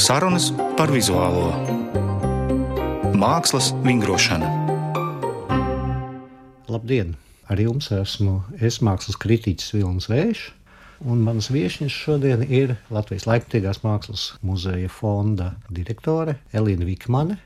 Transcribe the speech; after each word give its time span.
Sarunas 0.00 0.46
par 0.78 0.88
vizuālo 0.88 1.50
mākslas 3.20 3.66
vingrošanu. 3.84 4.48
Labdien! 6.72 7.10
Ar 7.52 7.60
jums 7.60 7.90
esmu 7.92 8.38
es 8.64 8.78
mākslas 8.80 9.18
kritiķis 9.20 9.74
Vilnis 9.74 10.08
Vējš. 10.08 10.46
Un 11.04 11.20
mans 11.26 11.50
viesis 11.52 11.92
šodien 11.92 12.46
ir 12.48 12.78
Latvijas 12.88 13.28
Laikmatīgās 13.28 13.82
mākslas 13.84 14.24
muzeja 14.40 14.88
fonda 14.88 15.50
direktore 15.68 16.38
Elīna 16.56 16.88
Vikmane 16.88 17.36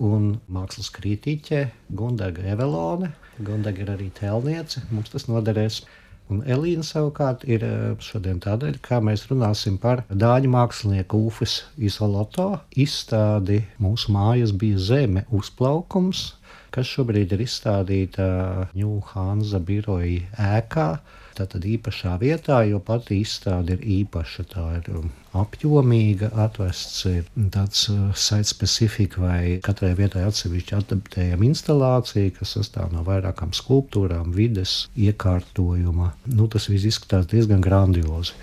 un 0.00 0.38
mākslas 0.48 0.88
kritiķe 0.96 1.66
Gundaga 1.92 2.46
Evelone. 2.54 3.12
Gundaga 3.36 3.84
ir 3.84 3.92
arī 3.98 4.08
tēlniece, 4.16 4.86
mums 4.88 5.12
tas 5.12 5.28
noderēs. 5.28 5.82
Un 6.28 6.42
Elīna 6.44 6.84
savukārt 6.84 7.44
ir 7.48 7.62
eh, 7.64 7.76
šodien 8.04 8.40
tādēļ, 8.44 8.78
ka 8.84 9.00
mēs 9.04 9.24
runāsim 9.30 9.78
par 9.80 10.02
dāņu 10.08 10.50
mākslinieku 10.52 11.20
Ufes 11.30 11.62
Izoloto 11.80 12.50
izstādi. 12.76 13.62
Mūsu 13.80 14.12
mājas 14.12 14.52
bija 14.52 14.80
zeme 14.90 15.24
uzplaukums, 15.32 16.26
kas 16.74 16.90
šobrīd 16.92 17.32
ir 17.32 17.46
izstādīta 17.46 18.28
Ņūhānza 18.76 19.62
biroja 19.64 20.28
ēkā 20.58 20.90
tātad 21.38 21.64
īpašā 21.68 22.16
vietā, 22.20 22.58
jo 22.68 22.80
pati 22.84 23.20
izstāde 23.22 23.76
ir 23.76 23.84
īpaša. 24.02 24.44
Tā 24.52 24.64
ir 24.78 24.90
um, 24.98 25.08
apjomīga, 25.38 26.30
atvests 26.44 27.04
ir 27.10 27.28
tāds 27.54 27.86
uh, 27.92 28.10
site 28.14 28.50
specifika 28.50 29.22
vai 29.22 29.40
katrai 29.64 29.94
vietai 29.98 30.24
atsevišķi 30.28 30.76
adaptējama 30.80 31.48
instalācija, 31.48 32.34
kas 32.38 32.56
sastāv 32.58 32.92
no 32.94 33.04
vairākām 33.06 33.54
skulptūrām, 33.56 34.32
vides, 34.36 34.88
iekārtojuma. 34.98 36.12
Nu, 36.34 36.48
tas 36.52 36.68
viss 36.72 36.88
izskatās 36.92 37.28
diezgan 37.30 37.64
grandiozi. 37.64 38.36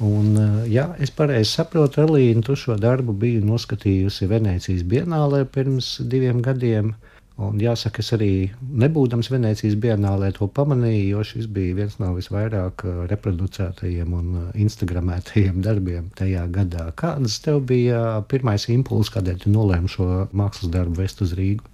Un, 0.00 0.32
uh, 0.40 0.64
ja 0.70 0.88
es 1.02 1.12
pareizi 1.12 1.52
saprotu, 1.52 2.06
Elīna, 2.06 2.44
tu 2.46 2.56
šo 2.56 2.78
darbu 2.80 3.12
biji 3.20 3.44
noskatījusi 3.44 4.30
Venecijas 4.30 4.86
Bienālē 4.88 5.44
pirms 5.44 5.98
diviem 6.00 6.40
gadiem. 6.44 6.94
Un 7.40 7.56
jāsaka, 7.56 8.02
es 8.04 8.10
arī 8.12 8.32
nebūdams 8.60 9.30
Venecijas 9.32 9.76
Bienālē 9.80 10.28
to 10.36 10.44
pamanīju, 10.52 11.06
jo 11.14 11.22
šis 11.24 11.46
bija 11.48 11.78
viens 11.78 11.94
no 12.00 12.10
visvairāk 12.12 12.84
uh, 12.84 12.98
reproducētajiem 13.08 14.12
un 14.18 14.26
uh, 14.36 14.50
instagramētajiem 14.60 15.62
darbiem 15.64 16.10
tajā 16.18 16.44
gadā. 16.52 16.90
Kāds 17.00 17.38
tev 17.40 17.62
bija 17.70 18.20
pirmais 18.28 18.68
impulss, 18.68 19.12
kādēļ 19.14 19.40
tu 19.44 19.54
nolēmi 19.54 19.88
šo 19.88 20.10
mākslas 20.36 20.74
darbu 20.74 21.00
vest 21.00 21.24
uz 21.24 21.32
Rīgu? 21.38 21.64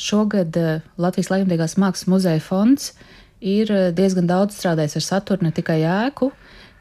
Šogad 0.00 0.54
uh, 0.60 0.86
Latvijas 0.94 1.32
Latvijas 1.34 1.74
Mākslas 1.80 2.06
muzeja 2.12 2.44
fonds 2.44 2.92
ir 3.42 3.72
diezgan 3.96 4.30
daudz 4.30 4.60
strādājis 4.60 5.00
ar 5.00 5.08
saturu, 5.08 5.48
ne 5.48 5.50
tikai 5.56 5.80
ēku. 5.82 6.30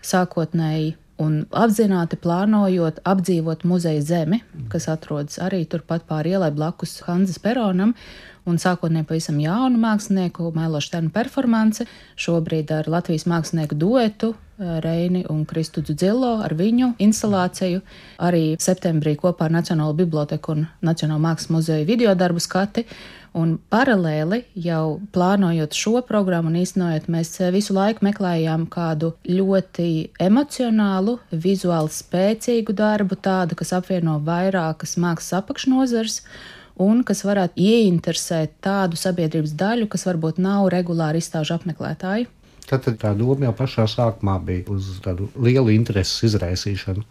Sākotnēji 0.06 0.94
un 1.20 1.44
apzināti 1.52 2.18
plānojot 2.22 3.02
apdzīvot 3.08 3.66
muzeja 3.68 4.02
zemi, 4.06 4.42
kas 4.72 4.88
atrodas 4.92 5.40
arī 5.44 5.66
turpat 5.70 6.08
pāri 6.10 6.36
ielai 6.36 6.52
blakus 6.56 7.00
Hanzas 7.08 7.42
peronam, 7.44 7.94
un 8.50 8.58
sākotnēji 8.62 9.08
pavisam 9.10 9.40
jaunu 9.42 9.80
mākslinieku 9.82 10.50
Mēlo 10.56 10.82
Šternu 10.82 11.12
performanci, 11.14 11.86
šobrīd 12.20 12.72
ar 12.74 12.90
Latvijas 12.90 13.28
mākslinieku 13.30 13.78
duetu 13.78 14.32
eh, 14.34 14.80
Reini 14.84 15.26
un 15.30 15.44
Kristu 15.50 15.84
Dzilo 15.86 16.38
ar 16.46 16.56
viņu 16.58 16.94
instalāciju, 17.04 17.84
arī 18.26 18.44
septembrī 18.62 19.16
kopā 19.20 19.50
ar 19.50 19.58
Nacionālo 19.60 19.94
biblioteku 20.00 20.56
un 20.56 20.68
Nacionālo 20.86 21.22
mākslas 21.28 21.54
muzeju 21.54 21.90
video 21.90 22.16
darbu 22.16 22.42
skati, 22.42 22.88
Un 23.38 23.58
paralēli 23.70 24.42
jau 24.58 25.00
plānojot 25.14 25.76
šo 25.78 26.02
programmu 26.06 26.50
un 26.50 26.58
īstenojot, 26.64 27.10
mēs 27.14 27.36
visu 27.54 27.76
laiku 27.78 28.06
meklējām 28.08 28.66
kādu 28.74 29.12
ļoti 29.30 29.90
emocionālu, 30.26 31.20
vizuāli 31.30 31.94
spēcīgu 31.94 32.74
darbu, 32.74 33.20
tādu, 33.22 33.58
kas 33.60 33.76
apvieno 33.78 34.18
vairākas 34.26 34.98
mākslas 34.98 35.44
apakšnozars 35.44 36.24
un 36.82 37.04
kas 37.06 37.22
varētu 37.28 37.62
ieinteresēt 37.62 38.58
tādu 38.66 38.98
sabiedrības 38.98 39.54
daļu, 39.60 39.90
kas 39.92 40.08
varbūt 40.10 40.42
nav 40.42 40.72
regulāri 40.74 41.22
izstāžu 41.22 41.54
apmeklētāji. 41.60 42.26
Tad 42.70 42.86
tā 43.02 43.14
doma 43.18 43.50
jau 43.50 43.54
pašā 43.62 43.86
sākumā 43.90 44.40
bija 44.46 44.66
uz 44.74 44.90
tādu 45.06 45.30
lielu 45.38 45.74
interesu 45.74 46.28
izraisīšanu. 46.30 47.06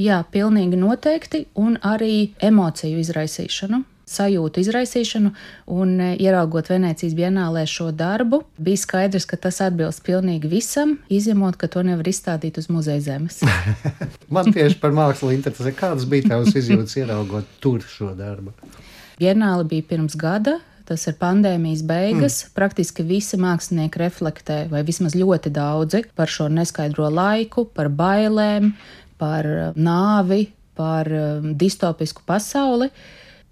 Jā, 0.00 0.20
pilnīgi 0.26 0.76
noteikti, 0.76 1.44
un 1.54 1.76
arī 1.86 2.34
emociju 2.42 2.98
izraisīšanu 3.00 3.84
sajūtu 4.14 4.62
izraisīšanu, 4.62 5.32
un 5.74 5.94
e, 6.00 6.10
ieraugot 6.22 6.70
Venecijas 6.72 7.16
bienālē 7.18 7.64
šo 7.70 7.90
darbu, 7.94 8.42
bija 8.58 8.82
skaidrs, 8.84 9.26
ka 9.30 9.38
tas 9.46 9.60
atbilst 9.64 10.04
pilnīgi 10.06 10.50
visam, 10.50 10.98
izņemot, 11.12 11.58
ka 11.60 11.70
to 11.70 11.84
nevar 11.86 12.08
izstādīt 12.10 12.60
uz 12.62 12.70
muzeja 12.72 13.02
zemes. 13.04 13.42
Man 14.34 14.52
tieši 14.54 14.78
par 14.82 14.94
mākslu 14.96 15.34
interesē, 15.36 15.74
kādas 15.76 16.06
bija 16.10 16.34
tavas 16.34 16.54
izjūtas 16.54 16.96
ieraugot 17.02 17.58
tur 17.64 17.84
šo 17.84 18.14
darbu? 18.18 18.54
Bienāle 19.20 19.66
bija 19.70 19.86
pirms 19.92 20.16
gada, 20.18 20.58
tas 20.88 21.06
ir 21.08 21.16
pandēmijas 21.20 21.84
beigas. 21.86 22.40
Mm. 22.44 22.54
Praktiski 22.56 23.06
visi 23.06 23.38
mākslinieki 23.40 24.00
reflektē, 24.02 24.58
vai 24.72 24.82
vismaz 24.86 25.16
ļoti 25.18 25.52
daudzi, 25.54 26.04
par 26.16 26.32
šo 26.32 26.50
neskaidro 26.52 27.08
laiku, 27.12 27.66
par 27.76 27.90
bailēm, 27.92 28.72
par 29.20 29.48
e, 29.48 29.68
nāvi, 29.76 30.48
par 30.76 31.08
e, 31.08 31.26
distopisku 31.54 32.24
pasauli 32.26 32.90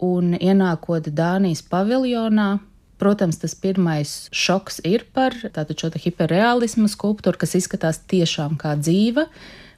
un 0.03 0.37
ienākot 0.37 1.09
Dānijas 1.15 1.63
paviljonā. 1.71 2.59
Protams, 3.03 3.41
tas 3.43 3.57
pirmais 3.59 4.29
šoks 4.31 4.79
ir 4.87 5.07
par 5.15 5.35
šo 5.35 5.91
hiperrealismu 6.05 6.87
skulptūru, 6.91 7.41
kas 7.41 7.57
izskatās 7.59 7.99
tiešām 8.07 8.55
kā 8.61 8.77
dzīva, 8.79 9.25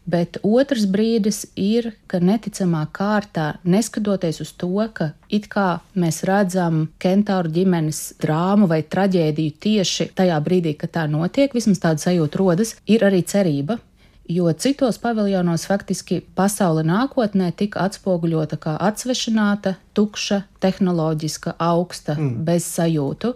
bet 0.05 0.37
otrs 0.45 0.85
brīdis 0.85 1.47
ir, 1.57 1.95
ka 2.07 2.21
neticamā 2.21 2.83
kārtā, 2.93 3.55
neskatoties 3.65 4.43
uz 4.45 4.53
to, 4.61 4.77
ka 4.93 5.15
it 5.33 5.49
kā 5.49 5.81
mēs 5.97 6.21
redzam 6.29 6.91
kentauru 7.01 7.49
ģimenes 7.55 8.03
drāmu 8.21 8.69
vai 8.69 8.83
traģēdiju 8.85 9.57
tieši 9.65 10.11
tajā 10.21 10.37
brīdī, 10.45 10.77
kad 10.77 10.93
tā 10.99 11.07
notiek, 11.09 11.57
vismaz 11.57 11.81
tāda 11.81 12.05
sajūta 12.05 12.43
rodas, 12.43 12.77
ir 12.85 13.09
arī 13.09 13.25
cerība 13.25 13.81
jo 14.29 14.53
citos 14.53 14.99
paviljonos 14.99 15.67
faktiski 15.69 16.21
pasaule 16.35 16.85
nākotnē 16.87 17.51
tika 17.57 17.85
atspoguļota 17.89 18.59
kā 18.61 18.77
atsvešināta, 18.81 19.75
tukša, 19.95 20.43
tehnoloģiska, 20.65 21.57
augsta, 21.59 22.17
mm. 22.17 22.45
bez 22.47 22.67
sajūtu. 22.73 23.35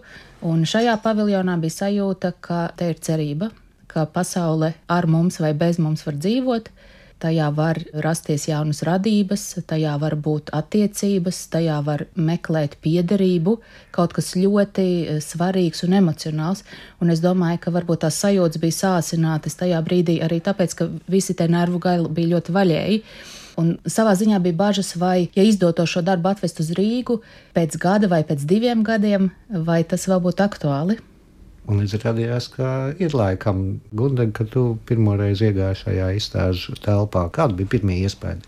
Un 0.49 0.63
šajā 0.65 0.95
paviljonā 1.03 1.57
bija 1.59 1.77
sajūta, 1.83 2.33
ka 2.41 2.69
te 2.79 2.89
ir 2.93 3.01
cerība, 3.03 3.51
ka 3.89 4.05
pasaule 4.05 4.73
ar 4.87 5.07
mums 5.07 5.39
vai 5.43 5.53
bez 5.57 5.79
mums 5.81 6.05
var 6.07 6.17
dzīvot, 6.17 6.69
Tajā 7.19 7.49
var 7.51 7.81
rasties 8.05 8.45
jaunas 8.47 8.79
radības, 8.87 9.41
tajā 9.67 9.97
var 9.99 10.13
būt 10.15 10.53
attiecības, 10.55 11.41
tajā 11.51 11.79
var 11.83 12.05
meklēt 12.15 12.77
piederību, 12.79 13.57
kaut 13.95 14.15
kas 14.15 14.31
ļoti 14.39 14.85
eh, 14.85 15.17
svarīgs 15.23 15.83
un 15.87 15.97
emocionāls. 15.99 16.63
Un 17.03 17.11
es 17.11 17.19
domāju, 17.23 17.59
ka 17.65 17.73
varbūt 17.75 18.05
tās 18.05 18.21
sajūtas 18.23 18.61
bija 18.63 18.77
sāsinātas 18.77 19.59
tajā 19.59 19.81
brīdī 19.83 20.21
arī 20.23 20.39
tāpēc, 20.45 20.77
ka 20.79 20.87
visi 21.11 21.35
tie 21.35 21.49
nervu 21.51 21.83
gaili 21.83 22.07
bija 22.07 22.37
ļoti 22.37 22.55
vaļēji. 22.55 23.03
Un 23.59 23.75
savā 23.83 24.15
ziņā 24.15 24.39
bija 24.39 24.55
bažas, 24.55 24.93
vai, 24.95 25.27
ja 25.35 25.43
izdoto 25.43 25.83
šo 25.83 25.99
darbu 26.07 26.31
atvest 26.31 26.61
uz 26.63 26.71
Rīgu 26.77 27.19
pēc 27.57 27.75
gada 27.83 28.07
vai 28.07 28.23
pēc 28.23 28.47
diviem 28.47 28.85
gadiem, 28.87 29.27
vai 29.49 29.81
tas 29.83 30.07
vēl 30.07 30.23
būtu 30.23 30.45
aktuāli. 30.45 31.01
Un 31.69 31.83
līdz 31.83 31.99
radījās, 32.01 32.47
ka 32.55 32.69
ir 32.97 33.13
laikam 33.13 33.79
gudri, 33.93 34.31
ka 34.33 34.47
tu 34.49 34.79
pirmoreiz 34.89 35.43
iegāji 35.45 35.83
šajā 35.83 36.07
izstāžu 36.17 36.73
telpā. 36.81 37.27
Kāda 37.33 37.53
bija 37.59 37.75
pirmie 37.75 37.99
iespēja? 38.07 38.41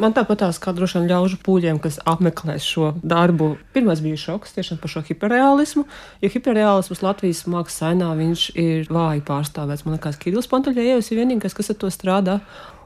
Man 0.00 0.14
tāpatās 0.16 0.58
kā 0.62 0.72
droši 0.74 0.98
vien 0.98 1.08
ļaužu 1.10 1.38
pūļiem, 1.44 1.78
kas 1.82 1.98
apmeklēs 2.08 2.64
šo 2.66 2.92
darbu. 3.02 3.52
Pirmais 3.74 4.00
bija 4.02 4.18
šoks 4.18 4.54
tiešām 4.56 4.80
par 4.82 4.92
šo 4.92 5.02
hiperreālismu, 5.06 5.84
jo 6.22 6.30
hiperreālisms 6.32 7.02
Latvijas 7.04 7.44
mākslas 7.50 7.90
ainā 7.90 8.10
viņš 8.18 8.44
ir 8.58 8.90
vāji 8.90 9.22
pārstāvēts. 9.28 9.84
Man 9.86 9.98
liekas, 9.98 10.18
Kirils 10.22 10.50
Pantaļējevs 10.50 11.10
ir 11.12 11.20
vienīgais, 11.20 11.56
kas 11.58 11.70
ar 11.74 11.78
to 11.82 11.90
strādā. 11.92 12.38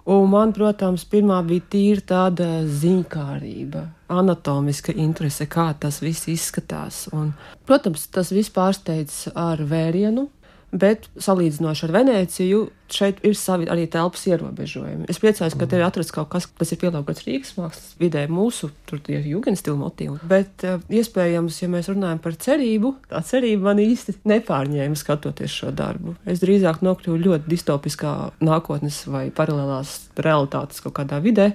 Un 0.05 0.27
man, 0.29 0.51
protams, 0.53 1.07
pirmā 1.09 1.39
bija 1.49 1.65
tīra 1.73 2.03
tāda 2.11 2.47
ziņkārība, 2.69 3.87
anatomiska 4.13 4.93
interese, 5.01 5.47
kā 5.49 5.71
tas 5.81 6.03
viss 6.05 6.29
izskatās. 6.29 7.07
Un, 7.17 7.31
protams, 7.65 8.05
tas 8.13 8.33
viss 8.37 8.53
pārsteidz 8.53 9.31
ar 9.33 9.63
vērienu, 9.65 10.27
Bet, 10.75 11.07
salīdzinoši 11.23 11.85
ar 11.87 11.93
Venēciju, 11.95 12.61
šeit 12.91 13.21
ir 13.27 13.37
savi 13.39 13.69
arī 13.71 13.85
telpas 13.91 14.25
ierobežojumi. 14.27 15.07
Es 15.11 15.21
priecājos, 15.23 15.55
ka 15.59 15.69
te 15.71 15.79
ir 15.79 15.85
atrasts 15.87 16.15
kaut 16.15 16.33
kas, 16.33 16.49
kas 16.51 16.73
ir 16.75 16.81
pielāgots 16.83 17.23
Rīgas 17.27 17.55
mākslas 17.55 17.93
vidē, 18.01 18.25
mūsu 18.27 18.73
jūgens 18.91 19.63
stila 19.63 19.79
motīvi. 19.85 20.19
Bet, 20.31 20.67
uh, 20.67 20.83
iespējams, 20.91 21.61
ja 21.63 21.71
mēs 21.71 21.93
runājam 21.93 22.19
par 22.25 22.35
cerību, 22.47 22.91
tā 23.13 23.23
cerība 23.27 23.71
man 23.71 23.85
īsti 23.85 24.17
nepārņēma 24.27 24.99
skatoties 24.99 25.55
šo 25.63 25.71
darbu. 25.75 26.17
Es 26.27 26.43
drīzāk 26.43 26.83
nokļuvu 26.83 27.23
ļoti 27.29 27.55
distopiskā 27.55 28.17
nākotnes 28.43 29.05
vai 29.07 29.29
paralēlās 29.35 29.97
realitātes 30.19 30.83
kaut 30.83 30.99
kādā 30.99 31.23
vidē. 31.23 31.53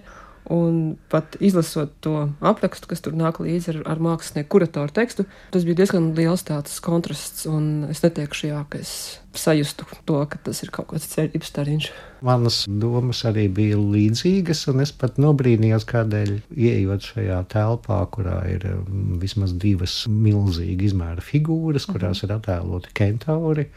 Un 0.50 0.98
pat 1.13 1.36
izlasot 1.46 1.92
to 2.01 2.16
aprakstu, 2.42 2.90
kas 2.90 3.04
tur 3.06 3.13
nāk 3.13 3.38
līdzi 3.44 3.75
ar, 3.75 3.80
ar 3.94 4.00
mākslinieku 4.01 4.50
kuratoru 4.56 4.90
tekstu, 4.96 5.28
tas 5.54 5.66
bija 5.68 5.84
diezgan 5.84 6.07
liels 6.18 6.42
tāds 6.48 6.80
kontrasts. 6.81 7.46
Es 7.94 8.01
neteikšu, 8.01 8.48
jā, 8.50 8.63
ka 8.72 8.81
es 8.81 8.94
sajustu 9.38 9.86
to, 10.10 10.24
ka 10.25 10.40
tas 10.48 10.63
ir 10.66 10.72
kaut 10.74 10.90
kāds 10.90 11.06
cerības 11.12 11.51
stariņš. 11.54 11.92
Manas 12.25 12.63
domas 12.66 13.22
arī 13.30 13.46
bija 13.60 13.78
līdzīgas, 13.78 14.66
un 14.74 14.81
es 14.84 14.92
pat 14.92 15.22
nobrīnījos, 15.22 15.86
kādēļ 15.90 16.34
ieejot 16.57 17.12
šajā 17.12 17.40
telpā, 17.54 18.02
kurā 18.10 18.42
ir 18.50 18.66
um, 18.74 19.19
vismaz 19.22 19.54
divas 19.54 20.02
milzīgas 20.10 20.90
izmēra 20.90 21.24
figūras, 21.24 21.86
kurās 21.90 22.25
ir 22.25 22.34
attēloti 22.36 22.94
kentauri. 22.98 23.69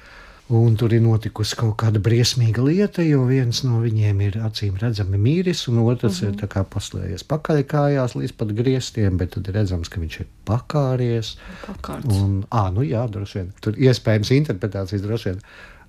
Un 0.52 0.74
tur 0.76 0.92
ir 0.92 1.00
notikusi 1.00 1.56
kaut 1.56 1.78
kāda 1.80 2.00
briesmīga 2.04 2.60
lieta, 2.66 3.00
jo 3.06 3.22
viens 3.24 3.62
no 3.64 3.78
viņiem 3.80 4.18
ir 4.26 4.34
acīm 4.44 4.74
redzami 4.76 5.16
mīris, 5.16 5.62
un 5.70 5.78
otrs 5.80 6.18
mm 6.20 6.34
-hmm. 6.34 6.58
ir 6.60 6.66
paslēdzies 6.74 7.24
pakaļkājās 7.30 8.14
līdz 8.18 8.34
pat 8.36 8.52
griestiem, 8.58 9.16
bet 9.16 9.32
tad 9.32 9.48
redzams, 9.48 9.88
ka 9.88 10.00
viņš 10.00 10.18
ir 10.20 10.26
pakāries. 10.44 11.36
Pakārts. 11.64 12.18
Un, 12.18 12.44
à, 12.50 12.68
nu 12.74 12.84
jā, 12.84 13.06
droši 13.08 13.38
vien. 13.38 13.48
Tur 13.64 13.80
iespējams 13.80 14.34
interpretācijas 14.36 15.06
droši 15.06 15.30
vien. 15.30 15.40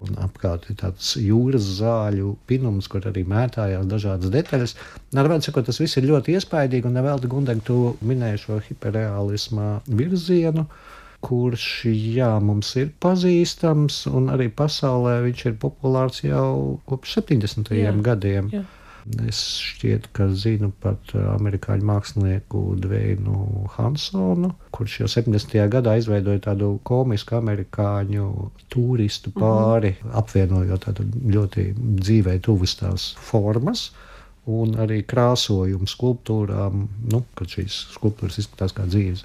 Un 0.04 0.16
apkārt 0.20 0.70
ir 0.70 0.80
tāds 0.80 1.12
jūras 1.20 1.68
zāļu 1.82 2.38
pinums, 2.48 2.88
kur 2.88 3.04
arī 3.08 3.26
mētājās 3.28 3.86
dažādas 3.88 4.32
detaļas. 4.32 4.76
Ar 5.16 5.28
vārdu 5.28 5.44
sakot, 5.44 5.66
tas 5.66 5.80
viss 5.80 5.98
ir 5.98 6.08
ļoti 6.08 6.40
iespaidīgi, 6.40 6.88
un 6.88 6.94
nevelti 6.94 7.28
Gundegi 7.28 7.68
to 7.68 7.98
minēja 8.02 8.40
šo 8.48 8.64
hiperreālisma 8.64 9.82
virzienu 9.88 10.68
kurš 11.24 11.66
jā, 11.88 12.30
mums 12.44 12.74
ir 12.80 12.92
pazīstams, 13.04 14.04
un 14.12 14.30
arī 14.34 14.50
pasaulē 14.52 15.20
viņš 15.28 15.46
ir 15.50 15.60
populārs 15.62 16.24
jau 16.26 16.80
kopš 16.90 17.20
70. 17.22 17.76
Jā, 17.80 17.94
gadiem. 18.06 18.50
Jā. 18.54 18.64
Es 19.28 19.40
šķiet, 19.60 20.06
ka 20.16 20.30
zinu 20.32 20.70
pat 20.84 21.12
amerikāņu 21.36 21.84
mākslinieku 21.90 22.62
Dveinu 22.80 23.66
Hansonu, 23.74 24.54
kurš 24.76 25.02
jau 25.02 25.10
70. 25.12 25.58
gadā 25.74 25.98
izveidoja 26.00 26.46
tādu 26.46 26.78
komisku 26.88 27.36
amerikāņu 27.42 28.30
turistu 28.72 29.34
mhm. 29.34 29.44
pāri, 29.44 29.92
mm 29.92 30.08
-hmm. 30.08 30.18
apvienojot 30.24 30.88
tādu 30.88 31.08
ļoti 31.36 31.68
dzīvē 32.00 32.40
tuvas 32.48 32.80
tās 32.80 33.12
formas 33.20 33.90
un 34.50 34.74
arī 34.84 35.02
krāsojumu 35.08 35.88
skulptūrām, 35.88 36.88
nu, 37.12 37.22
kad 37.38 37.52
šīs 37.54 37.78
skulptūras 37.96 38.42
izskatās 38.42 38.76
kā 38.76 38.88
dzīves. 38.90 39.24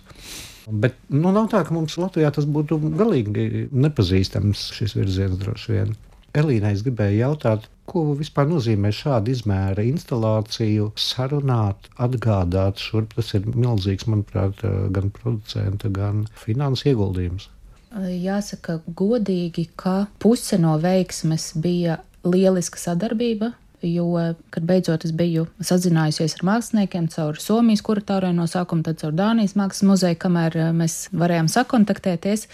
Bet 0.68 0.98
nu, 1.08 1.32
nav 1.32 1.48
tā, 1.52 1.62
ka 1.64 1.74
mums 1.74 1.96
Latvijā 1.98 2.30
tas 2.34 2.46
būtu 2.46 2.76
galīgi 2.98 3.68
nepazīstams 3.72 4.68
šis 4.76 4.94
virziens 4.98 5.40
droši 5.40 5.74
vien. 5.74 5.94
Elīnai 6.36 6.74
es 6.76 6.84
gribēju 6.84 7.22
jautāt, 7.22 7.64
ko 7.88 8.02
vispār 8.18 8.50
nozīmē 8.50 8.90
šāda 8.92 9.32
izmēra 9.32 9.84
instalāciju 9.88 10.90
sarunāt, 11.00 11.88
atgādāt. 11.96 12.82
Šurp 12.84 13.16
tas 13.16 13.32
ir 13.38 13.48
milzīgs, 13.48 14.04
manuprāt, 14.12 14.60
gan 14.94 15.08
producenta, 15.16 15.88
gan 15.88 16.26
finanses 16.36 16.90
ieguldījums. 16.92 17.48
Jāsaka 17.96 18.82
godīgi, 18.92 19.70
ka 19.80 20.02
puse 20.20 20.60
no 20.60 20.76
veiksmes 20.82 21.54
bija 21.56 22.02
lieliska 22.28 22.76
sadarbība 22.82 23.54
Jo, 23.82 24.34
kad 24.50 24.64
beidzot 24.66 25.04
es 25.06 25.12
biju 25.14 25.44
sazinājusies 25.62 26.34
ar 26.40 26.46
māksliniekiem 26.48 27.04
caur 27.12 27.36
Somijas 27.38 27.84
kuratoriem 27.86 28.34
no 28.34 28.48
sākuma, 28.50 28.82
tad 28.82 28.98
caur 28.98 29.12
Dānijas 29.14 29.54
mākslas 29.54 29.86
muzeju, 29.86 30.18
kamēr 30.18 30.56
eh, 30.58 30.70
mēs 30.74 30.96
varējām 31.14 31.46
sakontaktēties, 31.52 32.48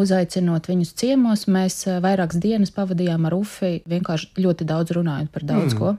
uzaicinot 0.00 0.70
viņus 0.70 0.94
ciemos, 0.96 1.44
mēs 1.52 1.82
eh, 1.84 1.98
vairākas 2.00 2.40
dienas 2.40 2.72
pavadījām 2.72 3.28
ar 3.28 3.36
Ufi, 3.36 3.74
vienkārši 3.92 4.40
ļoti 4.40 4.68
daudz 4.72 4.96
runājot 4.96 5.28
par 5.34 5.44
daudz 5.52 5.76
mm. 5.76 5.82
ko. 5.82 5.98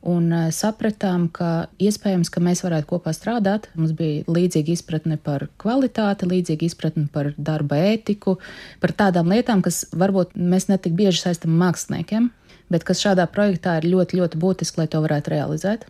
Un 0.00 0.30
uh, 0.32 0.46
sapratām, 0.48 1.26
ka 1.28 1.66
iespējams, 1.76 2.30
ka 2.32 2.40
mēs 2.40 2.62
varētu 2.64 2.88
kopā 2.88 3.12
strādāt. 3.12 3.66
Mums 3.76 3.90
bija 3.92 4.22
līdzīga 4.32 4.72
izpratne 4.72 5.18
par 5.20 5.44
kvalitāti, 5.60 6.24
līdzīga 6.30 6.64
izpratne 6.64 7.04
par 7.12 7.34
darba 7.36 7.76
ētiku, 7.90 8.38
par 8.80 8.94
tādām 8.96 9.28
lietām, 9.28 9.60
kas 9.60 9.82
varbūt 9.92 10.38
mēs 10.40 10.70
netik 10.72 10.96
bieži 10.96 11.20
saistam 11.26 11.52
māksliniekiem 11.60 12.30
bet 12.70 12.86
kas 12.86 13.02
šādā 13.02 13.26
projektā 13.30 13.78
ir 13.80 13.90
ļoti, 13.92 14.20
ļoti 14.20 14.40
būtiski, 14.40 14.82
lai 14.82 14.90
to 14.90 15.02
varētu 15.04 15.34
realizēt. 15.34 15.86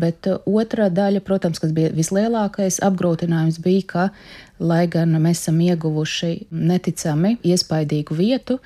Bet 0.00 0.26
uh, 0.26 0.40
otra 0.50 0.88
daļa, 0.90 1.22
protams, 1.22 1.60
kas 1.62 1.70
bija 1.74 1.92
vislielākais 1.94 2.80
apgrūtinājums, 2.82 3.60
bija, 3.62 3.84
ka, 3.86 4.06
lai 4.58 4.84
gan 4.90 5.14
mēs 5.22 5.44
esam 5.44 5.60
ieguvuši 5.62 6.48
neticami 6.50 7.36
iespaidīgu 7.46 8.16
vietu 8.18 8.58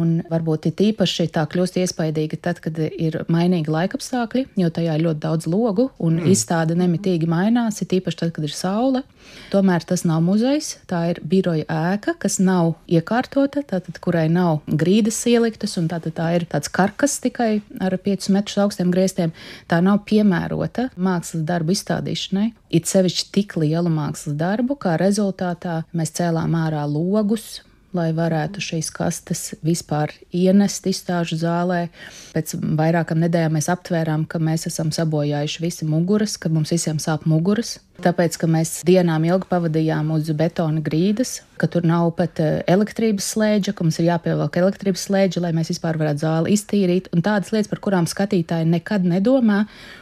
Un 0.00 0.16
varbūt 0.26 0.66
ir 0.66 0.80
īpaši 0.88 1.28
tā 1.34 1.44
kļūst 1.46 1.76
iespaidīga 1.78 2.40
tad, 2.42 2.58
kad 2.62 2.78
ir 2.82 3.20
mainīgi 3.30 3.70
laikapstākļi, 3.70 4.48
jo 4.58 4.70
tajā 4.74 4.96
ir 4.98 5.04
ļoti 5.06 5.20
daudz 5.22 5.46
logu 5.46 5.84
un 6.02 6.16
mm. 6.18 6.30
izstāde 6.34 6.74
nemitīgi 6.78 7.28
mainās, 7.30 7.78
ir 7.78 8.00
īpaši 8.00 8.18
tad, 8.24 8.32
kad 8.34 8.48
ir 8.48 8.54
saule. 8.56 9.04
Tomēr 9.52 9.84
tas 9.86 10.02
nav 10.02 10.24
muzejs, 10.26 10.72
tā 10.90 11.04
ir 11.12 11.20
biroja 11.22 11.64
ēka, 11.70 12.16
kas 12.18 12.40
nav 12.42 12.72
iekārtota, 12.90 13.62
tātad, 13.70 14.00
kurai 14.02 14.26
nav 14.32 14.64
grīdas 14.66 15.20
ieliktas, 15.30 15.76
un 15.78 15.86
tātad 15.92 16.16
tā 16.18 16.26
ir 16.40 16.46
tāds 16.50 16.72
karkas 16.74 17.14
tikai 17.22 17.60
ar 17.78 17.94
5 17.94 18.32
metrus 18.34 18.58
augstiem 18.64 18.90
griestiem. 18.94 19.34
Tā 19.70 19.78
nav 19.84 20.02
piemērota 20.08 20.88
mākslas 20.98 21.46
darbu 21.46 21.76
izstādīšanai. 21.76 22.48
It 22.74 22.90
sevišķi 22.90 23.30
tik 23.36 23.54
lielu 23.62 23.94
mākslas 23.94 24.34
darbu, 24.42 24.74
kā 24.74 24.98
rezultātā 24.98 25.84
mēs 25.94 26.16
cēlām 26.18 26.58
ārā 26.58 26.82
logus, 26.90 27.62
lai 27.94 28.10
varētu 28.16 28.62
šīs 28.62 28.90
kastes 28.94 29.42
vispār 29.64 30.12
ienest 30.34 30.86
izstāžu 30.90 31.38
zālē. 31.40 31.88
Pēc 32.34 32.56
vairākām 32.78 33.22
nedēļām 33.24 33.56
mēs 33.58 33.70
aptvērām, 33.72 34.26
ka 34.30 34.40
mēs 34.42 34.68
esam 34.70 34.92
sabojājuši 34.94 35.64
visi 35.64 35.88
muguras, 35.88 36.36
ka 36.38 36.52
mums 36.52 36.74
visiem 36.74 37.00
sāp 37.02 37.28
muguras. 37.30 37.78
Tāpēc, 38.02 38.34
ka 38.42 38.48
mēs 38.50 38.80
dienām 38.82 39.22
ilgi 39.22 39.46
pavadījām 39.46 40.08
uz 40.16 40.26
betona 40.34 40.80
grīdas, 40.82 41.36
ka 41.62 41.68
tur 41.70 41.84
nav 41.86 42.08
pat 42.18 42.40
eh, 42.42 42.56
elektrības 42.66 43.28
slēdža, 43.36 43.70
ka 43.70 43.84
mums 43.86 44.00
ir 44.02 44.08
jāpievelk 44.08 44.56
elektrības 44.58 45.04
slēdža, 45.06 45.42
lai 45.44 45.52
mēs 45.54 45.70
vispār 45.70 45.94
varētu 46.00 46.24
zāli 46.24 46.56
iztīrīt, 46.56 47.06
un 47.14 47.22
tādas 47.22 47.52
lietas, 47.54 47.68
par 47.70 47.78
kurām 47.84 48.08
skatītāji 48.10 48.66
nekad 48.66 49.06
nedomā, 49.06 49.60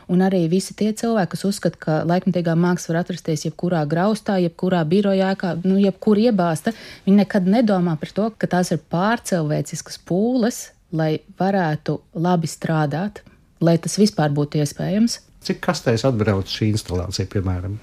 un 0.09 0.25
arī 0.25 0.47
visi 0.49 0.73
tie 0.79 0.89
cilvēki, 0.97 1.35
kas 1.35 1.45
uzskata, 1.51 1.81
ka 1.85 1.97
laikmatīgā 2.09 2.55
māksla 2.57 2.95
var 2.95 3.03
atrasties 3.03 3.45
jebkurā 3.51 3.83
graustā, 3.91 4.39
jebkurā 4.41 4.81
birojā, 4.89 5.35
kā, 5.37 5.53
nu, 5.61 5.77
jebkur 5.83 6.23
iebāzta, 6.23 6.73
viņi 7.05 7.19
nekad 7.21 7.51
nedomā 7.59 7.99
par 8.01 8.15
to, 8.17 8.31
ka 8.41 8.49
tās 8.57 8.73
ir 8.73 8.81
pārcilvēciskas 8.95 10.01
pūles, 10.09 10.63
lai 10.97 11.19
varētu 11.37 11.99
labi 12.17 12.49
strādāt, 12.49 13.21
lai 13.61 13.77
tas 13.77 14.01
vispār 14.01 14.33
būtu 14.33 14.65
iespējams. 14.65 15.21
Cik 15.43 15.63
kastēs 15.65 16.07
atbrauc 16.07 16.51
šī 16.51 16.73
instalācija, 16.73 17.29
piemēram? 17.33 17.79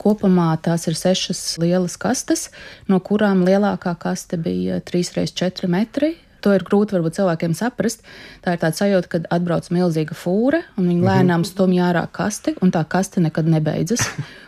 Kopumā 0.00 0.52
tās 0.62 0.86
ir 0.90 0.96
sešas 0.96 1.56
lielas 1.58 1.96
kastes, 2.00 2.50
no 2.88 3.00
kurām 3.04 3.42
lielākā 3.46 3.96
kaste 4.00 4.38
bija 4.40 4.78
3x4 4.84 5.68
metri. 5.72 6.14
To 6.44 6.52
ir 6.54 6.62
grūti 6.62 6.94
varbūt 6.94 7.16
cilvēkiem 7.16 7.56
saprast. 7.58 8.04
Tā 8.44 8.54
ir 8.54 8.60
tāda 8.62 8.76
sajūta, 8.78 9.08
ka 9.10 9.20
atbrauc 9.34 9.66
milzīga 9.74 10.14
fūra 10.14 10.60
un 10.76 10.86
viņi 10.86 11.00
mhm. 11.00 11.08
lēnām 11.08 11.46
stumj 11.48 11.80
ārā 11.88 12.04
kasti, 12.12 12.54
un 12.62 12.70
tā 12.74 12.84
kaste 12.86 13.24
nekad 13.24 13.48
nebeidzas. 13.50 14.04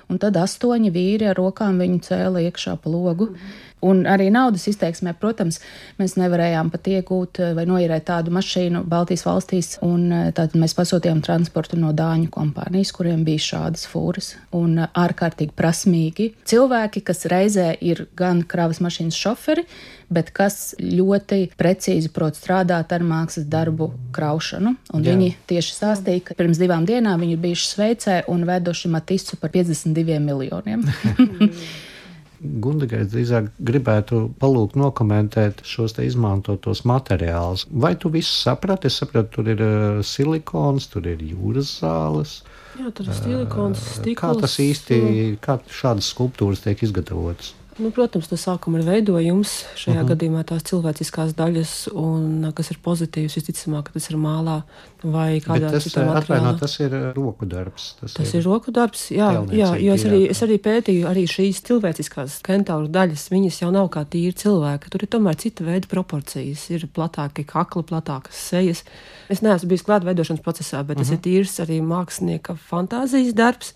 Un 0.09 0.17
tad 0.17 0.39
astoņi 0.41 0.89
vīri 0.89 1.27
ar 1.29 1.37
rokām 1.37 1.81
viņu 1.83 1.99
cēla 2.07 2.41
iekšā 2.47 2.79
pa 2.81 2.89
logu. 2.89 3.27
Mm. 3.29 3.57
Un 3.85 4.03
arī 4.11 4.27
naudas 4.35 4.65
izteiksmē, 4.71 5.13
protams, 5.21 5.61
mēs 6.01 6.17
nevarējām 6.19 6.71
pat 6.73 6.89
iegūt 6.91 7.41
eh, 7.43 7.53
vai 7.55 7.65
noīrēt 7.69 8.09
tādu 8.11 8.33
mašīnu 8.35 8.83
Baltijas 8.91 9.23
valstīs. 9.27 9.77
Eh, 9.79 10.31
Tātad 10.35 10.57
mēs 10.59 10.75
pasūtījām 10.79 11.21
transportu 11.23 11.79
no 11.79 11.93
Dāņu 11.95 12.31
kompānijas, 12.35 12.91
kuriem 12.97 13.23
bija 13.27 13.45
šādas 13.45 13.87
fūras. 13.91 14.33
Un 14.59 14.81
eh, 14.83 14.91
ārkārtīgi 14.99 15.55
prasmīgi 15.59 16.33
cilvēki, 16.49 17.05
kas 17.07 17.29
reizē 17.31 17.71
ir 17.79 18.09
gan 18.19 18.43
kravas 18.43 18.83
mašīnas 18.83 19.19
šoferi, 19.19 19.63
bet 20.11 20.33
kas 20.35 20.73
ļoti 20.83 21.53
precīzi 21.59 22.11
prot 22.11 22.39
strādāt 22.39 22.91
ar 22.97 23.05
mākslas 23.07 23.47
darbu 23.47 23.93
kraušanu. 24.17 24.75
Viņi 24.91 25.35
tieši 25.51 25.77
stāstīja, 25.77 26.25
ka 26.31 26.39
pirms 26.39 26.59
divām 26.59 26.89
dienām 26.89 27.21
viņi 27.23 27.37
ir 27.37 27.45
bijuši 27.45 27.69
Šveicē 27.69 28.17
un 28.33 28.43
veduši 28.49 28.91
Matisu 28.91 29.39
par 29.39 29.55
52 29.55 30.19
miljoniem. 30.25 30.83
Gundagai 32.39 33.03
drīzāk 33.11 33.51
gribētu 33.59 34.29
palūgt 34.39 34.77
nokomentēt 34.79 35.65
šos 35.67 35.97
te 35.97 36.07
izmantotos 36.07 36.85
materiālus. 36.87 37.67
Vai 37.71 37.95
tu 37.99 38.13
visu 38.15 38.31
saprati? 38.31 38.87
Es 38.87 39.01
sapratu, 39.03 39.39
tur 39.39 39.51
ir 39.55 39.63
uh, 39.65 40.01
silikons, 40.07 40.87
tur 40.93 41.09
ir 41.11 41.25
jūras 41.33 41.79
zāles. 41.81 42.39
Jā, 42.79 42.93
tur 42.95 43.11
ir 43.11 43.19
silikons, 43.19 43.83
stikls. 43.99 44.21
Kā 44.23 44.35
tas 44.39 44.59
īsti, 44.63 45.01
kā 45.43 45.59
šādas 45.81 46.13
skulptūras 46.15 46.63
tiek 46.63 46.87
izgatavotas? 46.87 47.57
Nu, 47.79 47.93
protams, 47.95 48.27
no 48.33 48.37
sākuma 48.41 48.81
ir 48.81 48.87
veidojums 48.89 49.53
šajā 49.79 50.01
uh 50.01 50.03
-huh. 50.03 50.09
gadījumā 50.11 50.41
tās 50.47 50.65
cilvēciskās 50.67 51.35
daļas, 51.39 51.75
un 51.95 52.51
kas 52.55 52.73
ir 52.73 52.81
pozitīvs, 52.83 53.37
visticamāk, 53.39 53.85
ka 53.87 53.93
tas 53.95 54.11
ir 54.11 54.17
mālā 54.19 54.63
vai 55.03 55.39
kādā 55.39 55.71
tas, 55.71 55.87
citā 55.87 56.03
materiālā. 56.03 56.19
Atvaino, 56.19 56.59
tas 56.59 56.75
ir 56.81 56.97
roku 57.15 57.47
darbs. 57.47 57.95
Tas, 58.01 58.13
tas 58.19 58.35
ir, 58.35 58.41
ir 58.41 58.45
roku 58.45 58.75
darbs, 58.75 59.11
jā, 59.15 59.31
jā 59.55 59.71
jo 59.79 59.95
es 59.95 60.05
arī, 60.05 60.21
es 60.31 60.43
arī 60.43 60.59
pētīju 60.59 61.07
arī 61.07 61.25
šīs 61.31 61.63
cilvēciskās 61.71 62.41
kentauru 62.43 62.89
daļas, 62.89 63.31
viņas 63.31 63.63
jau 63.63 63.71
nav 63.71 63.89
kā 63.95 64.03
tīri 64.05 64.35
cilvēki, 64.35 64.91
tur 64.91 65.03
ir 65.03 65.09
tomēr 65.15 65.39
cita 65.39 65.65
veida 65.65 65.87
proporcijas, 65.87 66.71
ir 66.71 66.89
platāki 66.91 67.47
kakli, 67.47 67.83
platākas 67.87 68.35
sejas. 68.51 68.83
Es 69.29 69.43
neesmu 69.43 69.69
bijis 69.69 69.87
klāt 69.87 70.03
veidošanas 70.03 70.43
procesā, 70.43 70.83
bet 70.83 70.97
uh 70.99 71.03
-huh. 71.03 71.09
tas 71.09 71.11
ir 71.15 71.19
tīrs 71.23 71.61
arī 71.63 71.79
mākslinieka 71.83 72.59
fantāzijas 72.59 73.35
darbs. 73.35 73.75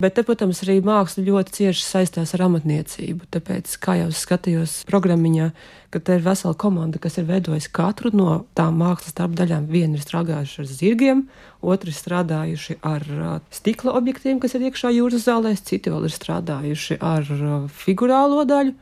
Bet, 0.00 0.14
te, 0.16 0.22
protams, 0.24 0.62
arī 0.64 0.78
māksla 0.84 1.26
ļoti 1.26 1.52
cieši 1.58 1.84
saistās 1.84 2.32
ar 2.36 2.46
amatniecību. 2.46 3.26
Tāpēc, 3.34 3.74
kā 3.82 3.98
jau 3.98 4.08
skatījos 4.16 4.78
programmiņā, 4.88 5.50
ka 5.92 6.00
te 6.00 6.16
ir 6.16 6.24
vesela 6.24 6.56
komanda, 6.56 7.00
kas 7.02 7.18
ir 7.20 7.26
veidojusi 7.28 7.72
katru 7.76 8.12
no 8.16 8.38
tām 8.56 8.78
mākslas 8.80 9.12
daļām. 9.18 9.66
Viena 9.68 9.98
ir 9.98 10.04
strādājuši 10.04 10.62
ar 10.62 10.70
zirgiem, 10.70 11.20
otra 11.60 11.92
ir 11.92 11.98
strādājuši 11.98 12.78
ar 12.80 13.06
uh, 13.12 13.34
stikla 13.52 13.92
objektiem, 14.00 14.40
kas 14.40 14.56
ir 14.56 14.64
iekšā 14.70 14.94
jūras 14.96 15.28
zālēs, 15.28 15.66
citi 15.68 15.92
vēl 15.92 16.08
ir 16.08 16.16
strādājuši 16.16 17.00
ar 17.04 17.28
uh, 17.36 17.52
figurālo 17.68 18.46
daļu. 18.48 18.74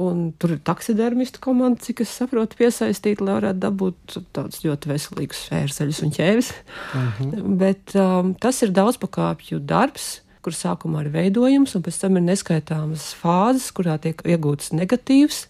Un 0.00 0.28
tur 0.38 0.54
ir 0.54 0.62
taksidermistu 0.62 1.42
komanda, 1.42 1.82
cik 1.82 2.04
es 2.04 2.14
saprotu, 2.14 2.54
piesaistīta, 2.60 3.26
lai 3.26 3.40
varētu 3.40 3.58
dabūt 3.64 4.18
tādus 4.30 4.62
ļoti 4.62 4.92
veselīgus 4.92 5.48
ērzeļus 5.64 6.04
un 6.06 6.14
ķēvis. 6.14 6.54
Uh 6.54 7.00
mhm. 7.00 7.30
-huh. 7.34 7.54
Bet 7.58 7.98
um, 7.98 8.34
tas 8.38 8.62
ir 8.62 8.70
daudzpakāpju 8.70 9.58
darbs 9.58 10.20
kur 10.44 10.56
sākumā 10.56 11.04
ir 11.04 11.12
veidojums, 11.14 11.76
un 11.76 11.84
pēc 11.86 12.02
tam 12.02 12.18
ir 12.18 12.26
neskaitāmas 12.26 13.12
fāzes, 13.18 13.70
kurā 13.76 13.98
tiek 14.02 14.22
iegūts 14.24 14.74
negatīvs. 14.76 15.46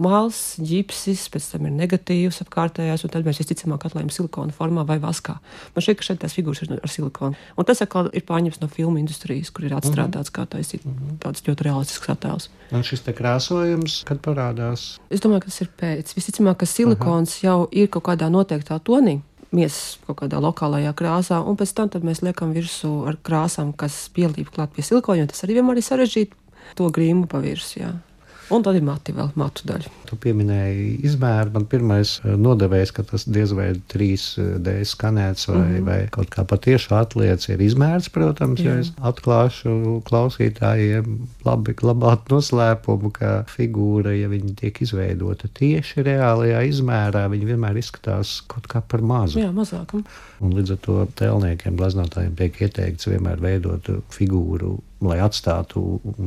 Māls, 0.00 0.56
ģipsis, 0.64 1.26
pēc 1.28 1.46
tam 1.52 1.66
ir 1.68 1.74
negatīvs 1.76 2.38
apkārtējās, 2.46 3.02
un 3.04 3.12
tad 3.12 3.26
mēs 3.26 3.42
visticamāk 3.42 3.82
atklājam 3.84 4.08
silikona 4.08 4.54
formā 4.56 4.86
vai 4.88 4.96
vaskā. 5.02 5.34
Man 5.74 5.84
šķiet, 5.84 5.98
ka 6.00 6.06
šeit 6.06 6.22
tās 6.22 6.36
figūras 6.38 6.62
ir 6.64 6.72
ar 6.78 6.88
silikonu. 6.88 7.36
Un 7.60 7.68
tas 7.68 7.84
atkal 7.84 8.08
ir 8.16 8.24
pārņemts 8.24 8.62
no 8.62 8.70
filmu 8.72 8.96
industrijas, 8.96 9.52
kur 9.52 9.68
ir 9.68 9.76
atstrādāts 9.76 10.32
kā 10.32 10.46
taisīt 10.48 10.86
mm 10.86 10.94
-hmm. 10.94 11.18
tāds 11.20 11.44
ļoti 11.44 11.68
realistisks 11.68 12.08
attēls. 12.08 12.48
Un 12.72 12.80
šis 12.80 13.04
te 13.04 13.12
krāsojums, 13.12 14.00
kad 14.08 14.24
parādās? 14.24 14.96
Es 15.10 15.20
domāju, 15.20 15.44
ka 15.44 15.52
tas 15.52 15.60
ir 15.60 15.68
pēc. 15.82 16.14
Visticamāk, 16.16 16.56
ka 16.56 16.66
silikons 16.66 17.36
Aha. 17.36 17.46
jau 17.46 17.68
ir 17.70 17.88
kaut 17.88 18.08
kādā 18.08 18.32
noteiktā 18.32 18.80
tonī 18.80 19.20
miesas 19.56 19.98
kaut 20.06 20.20
kādā 20.22 20.40
lokālajā 20.42 20.92
krāsā, 20.98 21.40
un 21.46 21.58
pēc 21.58 21.74
tam 21.76 21.90
mēs 22.06 22.22
liekam 22.26 22.54
virsū 22.56 22.92
ar 23.10 23.18
krāsām, 23.26 23.72
kas 23.76 24.08
pielīp 24.14 24.52
klāt 24.54 24.74
pie 24.76 24.86
silikona, 24.86 25.22
jo 25.22 25.32
tas 25.32 25.44
arī 25.46 25.58
vienmēr 25.58 25.80
ir 25.80 25.86
sarežģīti 25.86 26.76
to 26.78 26.90
grīmu 26.94 27.26
pa 27.30 27.42
virsmu. 27.42 28.09
Un 28.50 28.64
tad 28.66 28.74
ir 28.74 28.82
mati 28.82 29.12
vēl, 29.14 29.28
matu 29.38 29.62
daļa. 29.68 29.90
Tu 30.08 30.16
pieminēji 30.18 30.86
izmēru. 31.06 31.52
Man 31.54 31.66
pirmais 31.70 32.16
eh, 32.24 32.34
nodevējs, 32.34 32.92
ka 32.96 33.04
tas 33.06 33.24
diez 33.30 33.52
vai 33.54 33.68
3D 33.92 34.72
eh, 34.72 34.80
skanēts 34.88 35.46
vai, 35.46 35.58
mm 35.60 35.76
-hmm. 35.76 35.86
vai 35.86 35.98
kaut 36.10 36.32
kā 36.34 36.44
patieši 36.50 36.90
atliec 36.98 37.46
ir 37.48 37.62
izmērs, 37.62 38.10
protams, 38.10 38.60
Jā. 38.60 38.74
ja 38.74 38.82
es 38.82 38.92
atklāšu 38.98 40.02
klausītājiem 40.08 41.20
labi 41.46 41.76
glabāt 41.78 42.26
noslēpumu, 42.32 43.12
ka 43.14 43.44
figūra, 43.46 44.16
ja 44.18 44.28
viņa 44.28 44.56
tiek 44.64 44.82
izveidota 44.82 45.48
tieši 45.54 46.02
reālajā 46.02 46.66
izmērā, 46.66 47.28
viņa 47.30 47.52
vienmēr 47.54 47.78
izskatās 47.78 48.40
kaut 48.50 48.66
kā 48.66 48.82
par 48.82 49.02
mazu. 49.02 49.38
Jā, 49.38 49.54
mazāk. 49.54 49.94
Un 50.40 50.54
līdz 50.58 50.74
ar 50.74 50.82
to 50.82 51.06
tēlniekiem, 51.14 51.76
glaznotājiem 51.76 52.34
tiek 52.34 52.62
ieteikts 52.66 53.06
vienmēr 53.06 53.40
veidot 53.40 53.94
figūru 54.10 54.78
lai 55.04 55.18
atstātu 55.24 55.82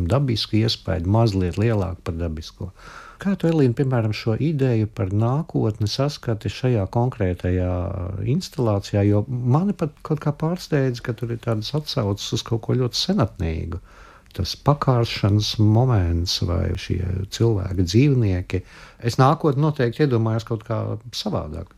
dabisku 0.09 0.57
iespēju 0.63 1.09
mazliet 1.13 1.59
lielāku 1.61 2.01
par 2.07 2.15
dabisko. 2.19 2.69
Kā 3.23 3.37
tu, 3.39 3.47
Elīna, 3.47 3.75
piemēram, 3.77 4.11
šo 4.17 4.33
ideju 4.35 4.89
par 4.97 5.13
nākotni 5.15 5.87
saskati 5.87 6.51
šajā 6.51 6.83
konkrētajā 6.91 7.73
instalācijā? 8.33 9.05
Jo 9.07 9.21
mani 9.27 9.75
pat 9.77 9.93
kaut 10.03 10.19
kā 10.25 10.33
pārsteidz, 10.35 10.99
ka 11.05 11.15
tur 11.15 11.31
ir 11.31 11.39
tādas 11.45 11.71
atsauces 11.77 12.33
uz 12.35 12.43
kaut 12.43 12.65
ko 12.65 12.75
ļoti 12.81 12.99
senatnīgu. 12.99 13.79
Tas 14.33 14.55
pakāršanas 14.65 15.53
moments 15.61 16.39
vai 16.49 16.73
šie 16.81 16.99
cilvēki, 17.31 17.85
dzīvnieki. 17.85 18.63
Es 19.05 19.19
nākotnē 19.21 19.69
noteikti 19.69 20.07
iedomājos 20.07 20.49
kaut 20.49 20.65
kā 20.67 20.81
savādāk. 21.13 21.69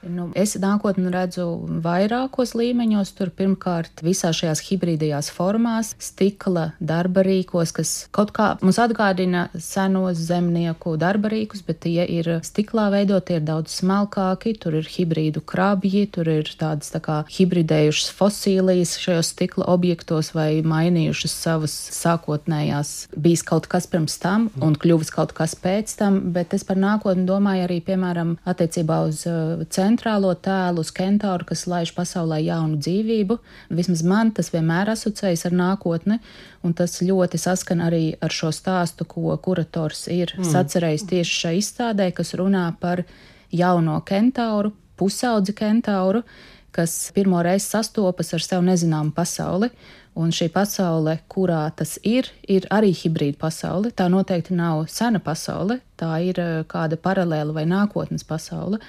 Nu, 0.00 0.30
es 0.38 0.54
nākotnē 0.56 1.10
redzu 1.12 1.44
vairākos 1.84 2.54
līmeņos. 2.56 3.12
Tur 3.18 3.30
pirmkārt, 3.36 4.00
visā 4.04 4.30
šajās 4.32 4.62
hibridajās 4.64 5.28
formās, 5.34 5.92
stikla 6.00 6.70
darba 6.80 7.24
rīkos, 7.26 7.72
kas 7.76 7.92
kaut 8.14 8.32
kā 8.36 8.54
mums 8.64 8.80
atgādina 8.80 9.48
senos 9.60 10.22
zemnieku 10.30 10.94
darba 11.00 11.32
rīkus, 11.32 11.60
bet 11.66 11.82
tie 11.84 12.06
ir 12.08 12.30
stiklā 12.46 12.88
veidoti, 12.94 13.36
ir 13.36 13.44
daudz 13.44 13.76
smalkāki. 13.80 14.54
Tur 14.60 14.78
ir 14.80 14.88
hibrīdu 14.88 15.44
krabji, 15.44 16.06
tur 16.16 16.30
ir 16.32 16.48
tādas 16.60 16.92
tā 16.94 17.02
kā 17.04 17.18
hibridējušas 17.28 18.08
fosīlijas 18.16 18.96
šajos 19.02 19.34
stikla 19.34 19.68
objektos 19.74 20.32
vai 20.36 20.62
mainījušas 20.64 21.36
savas 21.44 21.76
sākotnējās. 21.98 23.10
Bijis 23.20 23.44
kaut 23.44 23.68
kas 23.70 23.88
pirms 23.90 24.16
tam 24.22 24.48
un 24.64 24.78
kļuvis 24.80 25.12
kaut 25.12 25.36
kas 25.36 25.54
pēc 25.60 25.92
tam, 26.00 26.20
bet 26.32 26.56
es 26.56 26.64
par 26.64 26.80
nākotni 26.80 27.28
domāju 27.28 27.68
arī, 27.68 27.80
piemēram, 27.84 28.36
attiecībā 28.48 29.02
uz 29.10 29.26
uh, 29.28 29.60
centru 29.68 29.89
centrālo 29.90 30.30
tēlu 30.38 30.84
uz 30.84 30.90
kentauru, 30.94 31.46
kas 31.48 31.66
laiž 31.70 31.92
pasaulē 31.96 32.40
jaunu 32.44 32.78
dzīvību. 32.80 33.38
Vismaz 33.74 34.02
man 34.06 34.30
tas 34.36 34.52
vienmēr 34.54 34.92
asociējas 34.94 35.48
ar 35.48 35.56
nākotni, 35.56 36.20
un 36.62 36.74
tas 36.76 37.00
ļoti 37.02 37.40
saskan 37.40 37.82
arī 37.88 38.14
ar 38.22 38.30
šo 38.30 38.52
stāstu, 38.54 39.06
ko 39.08 39.34
kurators 39.42 40.06
ir 40.08 40.34
mm. 40.36 40.46
sacerējis 40.52 41.08
tieši 41.10 41.40
šai 41.42 41.56
izstādē, 41.58 42.10
kas 42.14 42.34
runā 42.38 42.68
par 42.80 43.04
jauno 43.50 43.98
kentauru, 44.06 44.72
pusaudzi 45.00 45.56
kentauru, 45.56 46.22
kas 46.70 47.10
pirmo 47.14 47.40
reizi 47.42 47.72
sastopas 47.72 48.34
ar 48.36 48.44
sev 48.46 48.62
nezināmu 48.66 49.14
pasauli. 49.16 49.72
Un 50.20 50.32
šī 50.34 50.48
pasaule, 50.50 51.20
kurā 51.30 51.62
tas 51.78 51.94
ir, 52.02 52.26
ir 52.50 52.66
arī 52.74 52.90
hibrīda 52.98 53.38
pasaule. 53.38 53.92
Tā 53.94 54.08
noteikti 54.10 54.56
nav 54.58 54.88
sena 54.90 55.20
pasaule, 55.22 55.78
tā 55.96 56.10
ir 56.26 56.40
eh, 56.42 56.50
kāda 56.68 56.98
paralēla 56.98 57.54
vai 57.54 57.64
nākotnes 57.70 58.26
pasaule. 58.26 58.80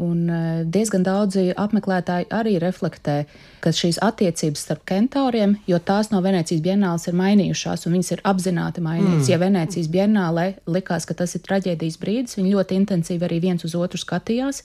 Un 0.00 0.28
e, 0.30 0.40
diezgan 0.72 1.04
daudzi 1.06 1.50
apmeklētāji 1.58 2.28
arī 2.32 2.56
reflektē, 2.62 3.16
ka 3.64 3.72
šīs 3.74 4.00
attiecības 4.02 4.64
starp 4.66 4.86
kentauriem, 4.88 5.56
jo 5.68 5.78
tās 5.82 6.10
no 6.12 6.22
Venecijas 6.24 6.62
bienāles 6.64 7.08
ir 7.08 7.18
mainījušās, 7.18 7.86
un 7.86 7.96
viņas 7.96 8.12
ir 8.14 8.24
apzināti 8.28 8.84
mainītas. 8.84 9.26
Mm. 9.26 9.30
Ja 9.32 9.40
Venecijas 9.42 9.90
bienālē 9.92 10.46
likās, 10.66 11.06
ka 11.08 11.16
tas 11.18 11.36
ir 11.36 11.44
traģēdijas 11.46 12.00
brīdis, 12.02 12.38
viņi 12.38 12.56
ļoti 12.56 12.80
intensīvi 12.82 13.28
arī 13.28 13.42
viens 13.44 13.66
uz 13.68 13.76
otru 13.78 14.00
skatījās, 14.00 14.62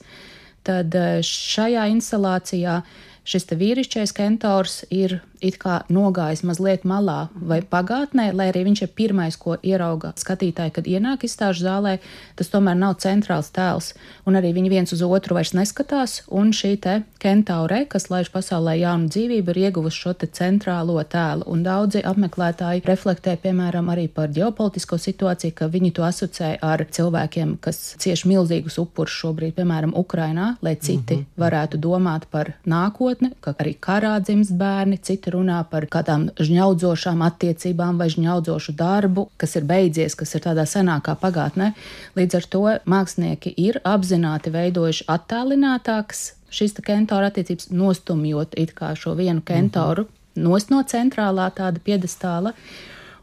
tad 0.66 0.94
e, 0.96 1.06
šajā 1.24 1.88
instalācijā 1.94 2.80
šis 3.28 3.44
vīrišķais 3.60 4.14
kentaurs 4.16 4.82
ir 4.88 5.18
it 5.40 5.58
kā 5.62 5.82
nogājis 5.92 6.44
mazliet 6.46 6.84
malā 6.88 7.28
vai 7.34 7.60
pagātnē, 7.62 8.30
lai 8.34 8.48
arī 8.52 8.64
viņš 8.68 8.82
ir 8.84 8.92
pirmais, 8.98 9.36
ko 9.36 9.56
ierauga 9.62 10.12
skatītāji, 10.18 10.74
kad 10.78 10.88
ienāk 10.90 11.24
izstāžu 11.26 11.66
zālē, 11.66 11.98
tas 12.38 12.50
tomēr 12.52 12.78
nav 12.78 12.96
centrāls 13.02 13.50
tēls, 13.54 13.92
un 14.26 14.38
arī 14.38 14.52
viņi 14.56 14.72
viens 14.72 14.94
uz 14.94 15.02
otru 15.04 15.38
vairs 15.38 15.54
neskatās, 15.56 16.22
un 16.28 16.52
šī 16.56 16.72
te 16.82 16.94
kentaure, 17.22 17.84
kas 17.90 18.08
laiž 18.12 18.30
pasaulē 18.34 18.76
jaunu 18.80 19.10
dzīvību, 19.12 19.54
ir 19.54 19.62
ieguvusi 19.68 20.02
šo 20.02 20.14
te 20.18 20.28
centrālo 20.38 20.98
tēlu, 21.02 21.46
un 21.50 21.62
daudzi 21.66 22.02
apmeklētāji 22.06 22.84
reflektē, 22.86 23.36
piemēram, 23.42 23.90
arī 23.92 24.08
par 24.12 24.32
ģeopolitisko 24.34 24.98
situāciju, 25.02 25.56
ka 25.58 25.70
viņi 25.72 25.92
to 25.96 26.06
asociē 26.06 26.54
ar 26.64 26.84
cilvēkiem, 26.84 27.56
kas 27.64 27.80
cieši 28.02 28.32
milzīgus 28.32 28.78
upurus 28.82 29.16
šobrīd, 29.22 29.56
piemēram, 29.58 29.94
Ukrainā, 29.98 30.54
lai 30.62 30.76
citi 30.76 31.16
mm 31.16 31.20
-hmm. 31.20 31.42
varētu 31.44 31.80
domāt 31.82 32.28
par 32.30 32.52
nākotni, 32.66 33.32
ka 33.40 33.54
arī 33.58 33.74
karā 33.80 34.18
dzimst 34.20 34.52
bērni, 34.52 34.98
citi 35.02 35.27
citi 35.28 35.36
runā 35.36 35.64
par 35.70 35.86
kādām 35.86 36.30
žņaudzošām 36.36 37.22
attiecībām 37.22 37.98
vai 37.98 38.08
žņaudzošu 38.08 38.74
darbu, 38.76 39.28
kas 39.36 39.56
ir 39.56 39.64
beidzies, 39.64 40.14
kas 40.14 40.34
ir 40.34 40.42
tādā 40.42 40.64
senākā 40.64 41.16
pagātnē. 41.20 41.74
Līdz 42.16 42.34
ar 42.34 42.44
to 42.48 42.62
mākslinieki 42.86 43.54
ir 43.56 43.80
apzināti 43.84 44.50
veidojuši 44.50 45.04
attālinātākas 45.08 46.34
šīs 46.50 46.74
kentora 46.82 47.28
attiecības, 47.28 47.70
nostumjot 47.70 48.54
it 48.56 48.74
kā 48.74 48.94
šo 48.96 49.14
vienu 49.14 49.42
kentoru 49.42 50.04
-hmm. 50.04 50.42
nost 50.42 50.70
no 50.70 50.82
centrālā 50.82 51.50
tāda 51.50 51.78
piedestāla, 51.78 52.52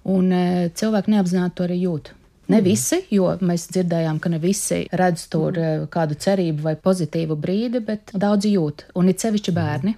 un 0.03 0.31
e, 0.31 0.69
cilvēki 0.75 1.11
neapzināti 1.11 1.55
to 1.55 1.63
arī 1.63 1.81
jūt. 1.81 2.11
Ne 2.47 2.57
mhm. 2.57 2.65
visi, 2.65 3.01
jo 3.09 3.37
mēs 3.41 3.71
dzirdējām, 3.71 4.19
ka 4.19 4.29
ne 4.29 4.37
visi 4.39 4.85
redz 4.91 5.27
tur 5.27 5.51
mm. 5.57 5.87
kādu 5.89 6.13
cerību 6.13 6.61
vai 6.61 6.75
pozitīvu 6.75 7.35
brīdi, 7.35 7.79
bet 7.79 8.11
daudzi 8.13 8.53
jūt, 8.53 8.85
un 8.95 9.09
it 9.09 9.19
sevišķi 9.19 9.51
bērni. 9.51 9.95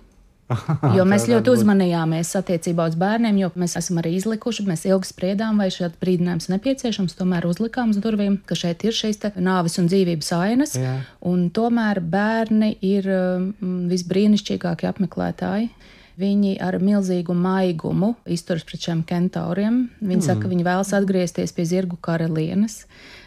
Jo 0.97 1.03
mēs 1.07 1.27
ļoti 1.27 1.51
uzmanījāmies 1.51 2.31
attiecībā 2.39 2.87
uz 2.91 2.95
bērniem, 2.99 3.41
jo 3.41 3.49
mēs 3.59 3.75
esam 3.79 3.99
arī 4.01 4.13
izlikuši, 4.17 4.65
mēs 4.67 4.85
ilgi 4.87 5.09
spriedām, 5.09 5.59
vai 5.61 5.67
šāds 5.73 5.99
brīdinājums 6.01 6.49
nepieciešams. 6.53 7.17
Tomēr 7.19 7.49
uzlikām 7.49 7.91
uz 7.91 7.99
durvīm, 8.03 8.39
ka 8.47 8.55
šeit 8.55 8.85
ir 8.87 8.95
šīs 8.95 9.19
nāves 9.35 9.77
un 9.81 9.91
dzīvības 9.91 10.31
ainas, 10.39 10.77
Jā. 10.79 10.95
un 11.27 11.49
tomēr 11.53 11.99
bērni 11.99 12.73
ir 12.85 13.11
um, 13.11 13.51
visbrīnišķīgākie 13.91 14.89
apmeklētāji 14.91 15.71
Viņi 16.17 16.55
ar 16.65 16.79
milzīgu 16.81 17.33
maigumu 17.37 18.15
izturas 18.33 18.63
pret 18.65 18.81
šiem 18.87 19.03
kentauriem. 19.05 19.83
Viņi 20.01 20.17
mm. 20.17 20.25
saka, 20.25 20.47
ka 20.47 20.49
viņi 20.49 20.63
vēlas 20.65 20.89
atgriezties 20.97 21.51
pie 21.53 21.65
zirgu 21.69 21.99
karalienes, 22.01 22.79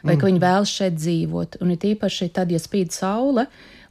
vai 0.03 0.17
mm. 0.17 0.19
ka 0.19 0.27
viņi 0.27 0.41
vēlas 0.43 0.73
šeit 0.75 0.97
dzīvot. 0.99 1.61
Un 1.63 1.71
it 1.77 1.87
īpaši 1.87 2.33
tad, 2.35 2.51
ja 2.51 2.59
spīd 2.59 2.91
saule, 2.91 3.47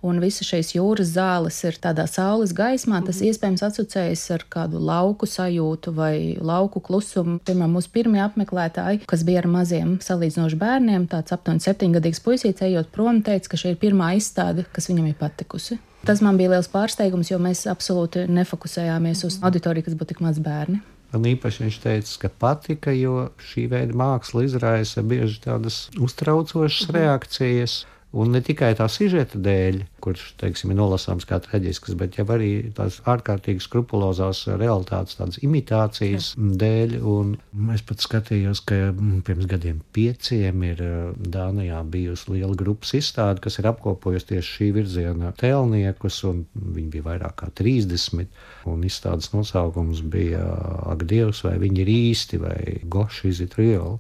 un 0.06 0.20
visas 0.24 0.48
šīs 0.48 0.74
jūras 0.78 1.12
zāles 1.16 1.58
ir 1.68 1.78
tādā 1.82 2.06
saules 2.10 2.54
gaismā, 2.56 3.02
tas 3.06 3.20
mm. 3.20 3.32
iespējams 3.32 3.66
asociējas 3.68 4.26
ar 4.36 4.46
kādu 4.52 4.82
lauku 4.84 5.28
sajūtu 5.30 5.94
vai 5.96 6.14
lauku 6.40 6.82
klusumu. 6.84 7.40
Piemēram, 7.46 7.76
mūsu 7.78 7.92
pirmie 7.96 8.22
apmeklētāji, 8.24 9.04
kas 9.10 9.26
bija 9.28 9.44
ar 9.44 9.50
maziem 9.52 9.98
salīdzinoši 10.04 10.60
bērniem, 10.60 11.10
tāds 11.12 11.36
aptuveni 11.36 11.66
septiņgadīgs 11.66 12.24
puisīts, 12.26 12.66
ejot 12.68 12.94
prom, 12.96 13.24
teica, 13.26 13.52
ka 13.52 13.60
šī 13.60 13.76
ir 13.76 13.82
pirmā 13.82 14.14
izstāde, 14.20 14.68
kas 14.76 14.92
viņam 14.92 15.12
ir 15.12 15.20
patikusi. 15.20 15.80
Tas 16.08 16.22
man 16.24 16.40
bija 16.40 16.54
liels 16.54 16.70
pārsteigums, 16.72 17.34
jo 17.34 17.42
mēs 17.44 17.66
absolūti 17.68 18.24
nefokusējāmies 18.32 19.26
uz 19.28 19.42
auditoriju, 19.44 19.90
kas 19.90 20.00
būtu 20.00 20.14
tik 20.14 20.24
maz 20.24 20.40
bērni. 20.44 20.80
Un 21.16 21.26
īpaši 21.26 21.64
viņš 21.66 21.78
teica, 21.82 22.16
ka 22.22 22.30
patika, 22.44 22.94
jo 22.94 23.32
šī 23.42 23.66
veida 23.72 23.98
māksla 23.98 24.46
izraisa 24.46 25.02
bieži 25.02 25.42
tādas 25.48 25.88
uztraucošas 25.98 26.88
mhm. 26.88 26.98
reakcijas. 26.98 27.80
Un 28.18 28.32
ne 28.34 28.42
tikai 28.42 28.72
tā 28.78 28.88
sižeta 28.90 29.38
dēļ, 29.46 29.84
kurš 30.02 30.34
teiksim, 30.42 30.74
ir 30.74 30.80
nolasāms 30.80 31.28
kā 31.30 31.40
traģisks, 31.44 31.96
bet 32.00 32.18
jau 32.20 32.26
arī 32.34 32.72
tās 32.76 33.00
ārkārtīgi 33.10 33.64
skrupulozās 33.64 34.46
realitātes, 34.60 35.18
tādas 35.20 35.42
imitācijas 35.46 36.32
Jā. 36.34 36.50
dēļ. 36.64 36.96
Un 37.10 37.34
es 37.76 37.84
pat 37.86 38.04
skatījos, 38.04 38.64
ka 38.70 38.80
mm, 38.92 39.22
pirms 39.28 39.50
gadiem 39.50 39.82
pieciem 39.96 40.64
ir 40.70 40.84
eh, 40.86 40.96
Dānijā 41.20 41.82
bijusi 41.90 42.36
liela 42.36 42.56
grupas 42.58 42.96
izstāde, 42.98 43.44
kas 43.44 43.60
ir 43.62 43.70
apkopojusi 43.72 44.34
tieši 44.34 44.56
šī 44.56 44.72
virziena 44.80 45.34
tēlniekus, 45.40 46.22
un 46.30 46.46
viņi 46.56 46.90
bija 46.96 47.10
vairāk 47.12 47.40
kā 47.44 47.52
30. 47.62 48.30
Un 48.70 48.88
izstādes 48.88 49.32
nosaukums 49.34 50.02
bija 50.06 50.44
Ak, 50.90 51.06
Dievs, 51.10 51.44
vai 51.46 51.58
viņi 51.62 51.84
ir 51.84 51.94
īsti, 51.94 52.42
vai 52.42 52.58
Goši, 52.90 53.30
is 53.30 53.44
it 53.46 53.56
real? 53.60 54.00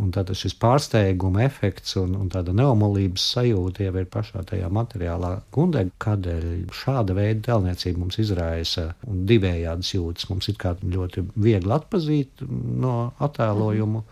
Un 0.00 0.12
tātad 0.14 0.38
šis 0.38 0.54
pārsteiguma 0.60 1.42
efekts 1.44 1.96
un, 2.00 2.14
un 2.16 2.30
tāda 2.32 2.54
neomolības 2.56 3.24
sajūta 3.34 3.84
jau 3.84 3.94
ir 4.00 4.08
pašā 4.12 4.44
tajā 4.48 4.70
materiālā 4.72 5.39
gundē, 5.54 5.86
kādēļ 6.02 6.44
šāda 6.74 7.16
veida 7.16 7.42
tēlniecība 7.50 8.02
mums 8.02 8.18
izraisa 8.22 8.90
divējādas 9.04 9.94
jūtas. 9.94 10.28
Mums 10.30 10.50
ir 10.52 10.58
kā 10.60 10.74
ļoti 10.82 11.26
viegli 11.36 11.74
atpazīt 11.76 12.44
no 12.46 13.10
attēlojumu. 13.22 14.04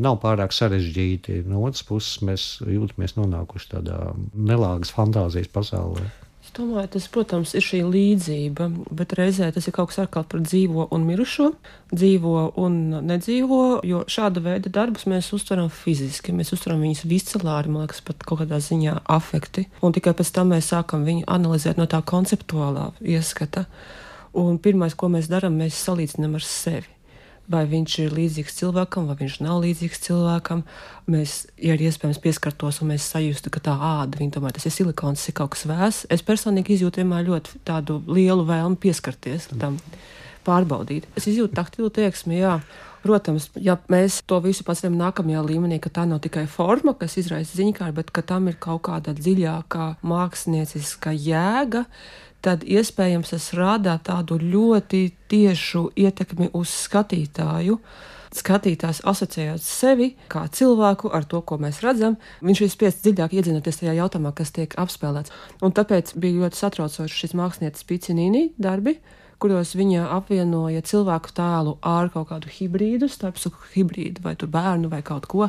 Nav 0.00 0.20
pārāk 0.22 0.54
sarežģīti. 0.54 1.40
No 1.50 1.64
otras 1.66 1.82
puses, 1.86 2.20
mēs 2.22 2.48
jūtamies 2.62 3.16
nonākuši 3.18 3.72
tādā 3.72 4.00
nelāgas 4.34 4.92
fantāzijas 4.94 5.50
pasaulē. 5.50 6.06
Es 6.50 6.56
domāju, 6.58 6.88
tas, 6.96 7.04
protams, 7.06 7.52
ir 7.54 7.62
šī 7.62 7.78
līdzība, 7.86 8.64
bet 8.98 9.12
reizē 9.14 9.52
tas 9.54 9.68
ir 9.70 9.74
kaut 9.76 9.92
kas 9.92 10.00
ārkārtīgi 10.02 10.30
par 10.32 10.40
dzīvo 10.42 10.86
un 10.96 11.04
mirušo, 11.06 11.46
dzīvo 11.94 12.32
un 12.58 12.80
nedzīvo, 13.06 13.60
jo 13.86 14.00
šāda 14.10 14.42
veida 14.42 14.72
darbus 14.74 15.06
mēs 15.06 15.30
uztveram 15.36 15.70
fiziski, 15.70 16.34
mēs 16.34 16.50
uztveram 16.56 16.82
viņus 16.82 17.04
viscelāri, 17.06 17.70
man 17.70 17.86
liekas, 17.86 18.02
pat 18.02 18.26
kaut 18.26 18.42
kādā 18.42 18.58
ziņā 18.66 18.98
afekti, 19.06 19.68
un 19.78 19.94
tikai 19.94 20.16
pēc 20.18 20.34
tam 20.34 20.50
mēs 20.50 20.72
sākam 20.74 21.06
viņu 21.06 21.28
analizēt 21.30 21.78
no 21.78 21.86
tā 21.86 22.02
konceptuālā 22.02 22.90
ieskata. 22.98 23.68
Un 24.42 24.58
pirmais, 24.58 24.98
ko 24.98 25.06
mēs 25.14 25.30
darām, 25.30 25.54
mēs 25.62 25.78
salīdzinām 25.86 26.34
ar 26.34 26.50
sevi 26.50 26.99
vai 27.50 27.64
viņš 27.70 27.96
ir 28.04 28.14
līdzīgs 28.14 28.58
cilvēkam, 28.60 29.08
vai 29.10 29.16
viņš 29.18 29.40
nav 29.42 29.58
līdzīgs 29.64 30.04
cilvēkam. 30.06 30.62
Mēs, 31.10 31.40
ja 31.58 31.74
ir 31.74 31.82
iespējams, 31.88 32.20
pieskartos 32.22 32.78
un 32.84 32.92
mēs 32.92 33.08
sajustu, 33.10 33.50
ka 33.50 33.62
tā 33.66 33.74
āda, 33.74 34.20
viņa 34.20 34.36
tomēr 34.36 34.54
tas 34.56 34.68
ir 34.70 34.74
silikons, 34.74 35.26
ir 35.26 35.36
kaut 35.40 35.56
kas 35.56 35.66
vēss. 35.70 36.06
Es 36.12 36.22
personīgi 36.26 36.76
izjūtu 36.76 37.02
vienmēr 37.02 37.26
ļoti 37.26 37.64
tādu 37.66 37.98
lielu 38.06 38.46
vēlmu 38.46 38.78
pieskarties 38.80 39.50
tam, 39.58 39.80
pārbaudīt. 40.46 41.08
Es 41.18 41.26
izjūtu 41.30 41.56
taktilu 41.56 41.90
tieksmi, 41.92 42.40
jā. 42.40 42.60
Protams, 43.00 43.46
ja 43.56 43.78
mēs 43.88 44.18
to 44.28 44.36
visu 44.44 44.64
paceļam 44.66 44.98
nākamajā 45.00 45.42
līmenī, 45.46 45.78
ka 45.80 45.92
tā 45.92 46.04
nav 46.08 46.20
tikai 46.24 46.44
forma, 46.50 46.92
kas 47.00 47.16
izraisa 47.20 47.56
ziņkāri, 47.56 47.96
bet 47.96 48.12
ka 48.12 48.24
tam 48.26 48.50
ir 48.52 48.58
kaut 48.60 48.82
kāda 48.90 49.14
dziļākā 49.16 49.86
mākslinieciskā 50.04 51.14
jēga, 51.16 51.86
tad 52.44 52.64
iespējams 52.64 53.34
tas 53.34 53.50
rada 53.56 53.98
tādu 54.04 54.38
ļoti 54.40 55.02
tiešu 55.30 55.90
ietekmi 55.98 56.50
uz 56.56 56.72
skatītāju. 56.86 57.78
Skatītājs 58.30 59.00
asociējot 59.10 59.62
sevi 59.64 60.12
kā 60.30 60.44
cilvēku 60.54 61.10
ar 61.10 61.24
to, 61.26 61.40
ko 61.42 61.58
mēs 61.58 61.80
redzam, 61.82 62.14
viņš 62.46 62.60
ir 62.62 62.70
spiests 62.70 63.02
dziļāk 63.02 63.34
iedzināties 63.34 63.80
tajā 63.80 63.96
jautājumā, 63.98 64.30
kas 64.38 64.54
tiek 64.54 64.76
apspēlēts. 64.78 65.34
Un 65.66 65.74
tāpēc 65.74 66.14
bija 66.14 66.44
ļoti 66.44 66.60
satraucoši 66.60 67.24
šis 67.24 67.34
māksliniecis 67.40 67.88
Picinīni 67.88 68.44
darbi, 68.54 69.00
kuros 69.42 69.72
viņa 69.74 70.06
apvienoja 70.14 70.84
cilvēku 70.86 71.32
tēlu 71.34 71.74
ar 71.86 72.12
kaut 72.14 72.28
kādu 72.30 72.52
hibrīdu, 72.54 73.08
starp 73.10 73.40
hibrīdu 73.74 74.22
vai 74.22 74.36
bērnu 74.36 74.92
vai 74.92 75.02
kaut 75.02 75.26
ko. 75.26 75.48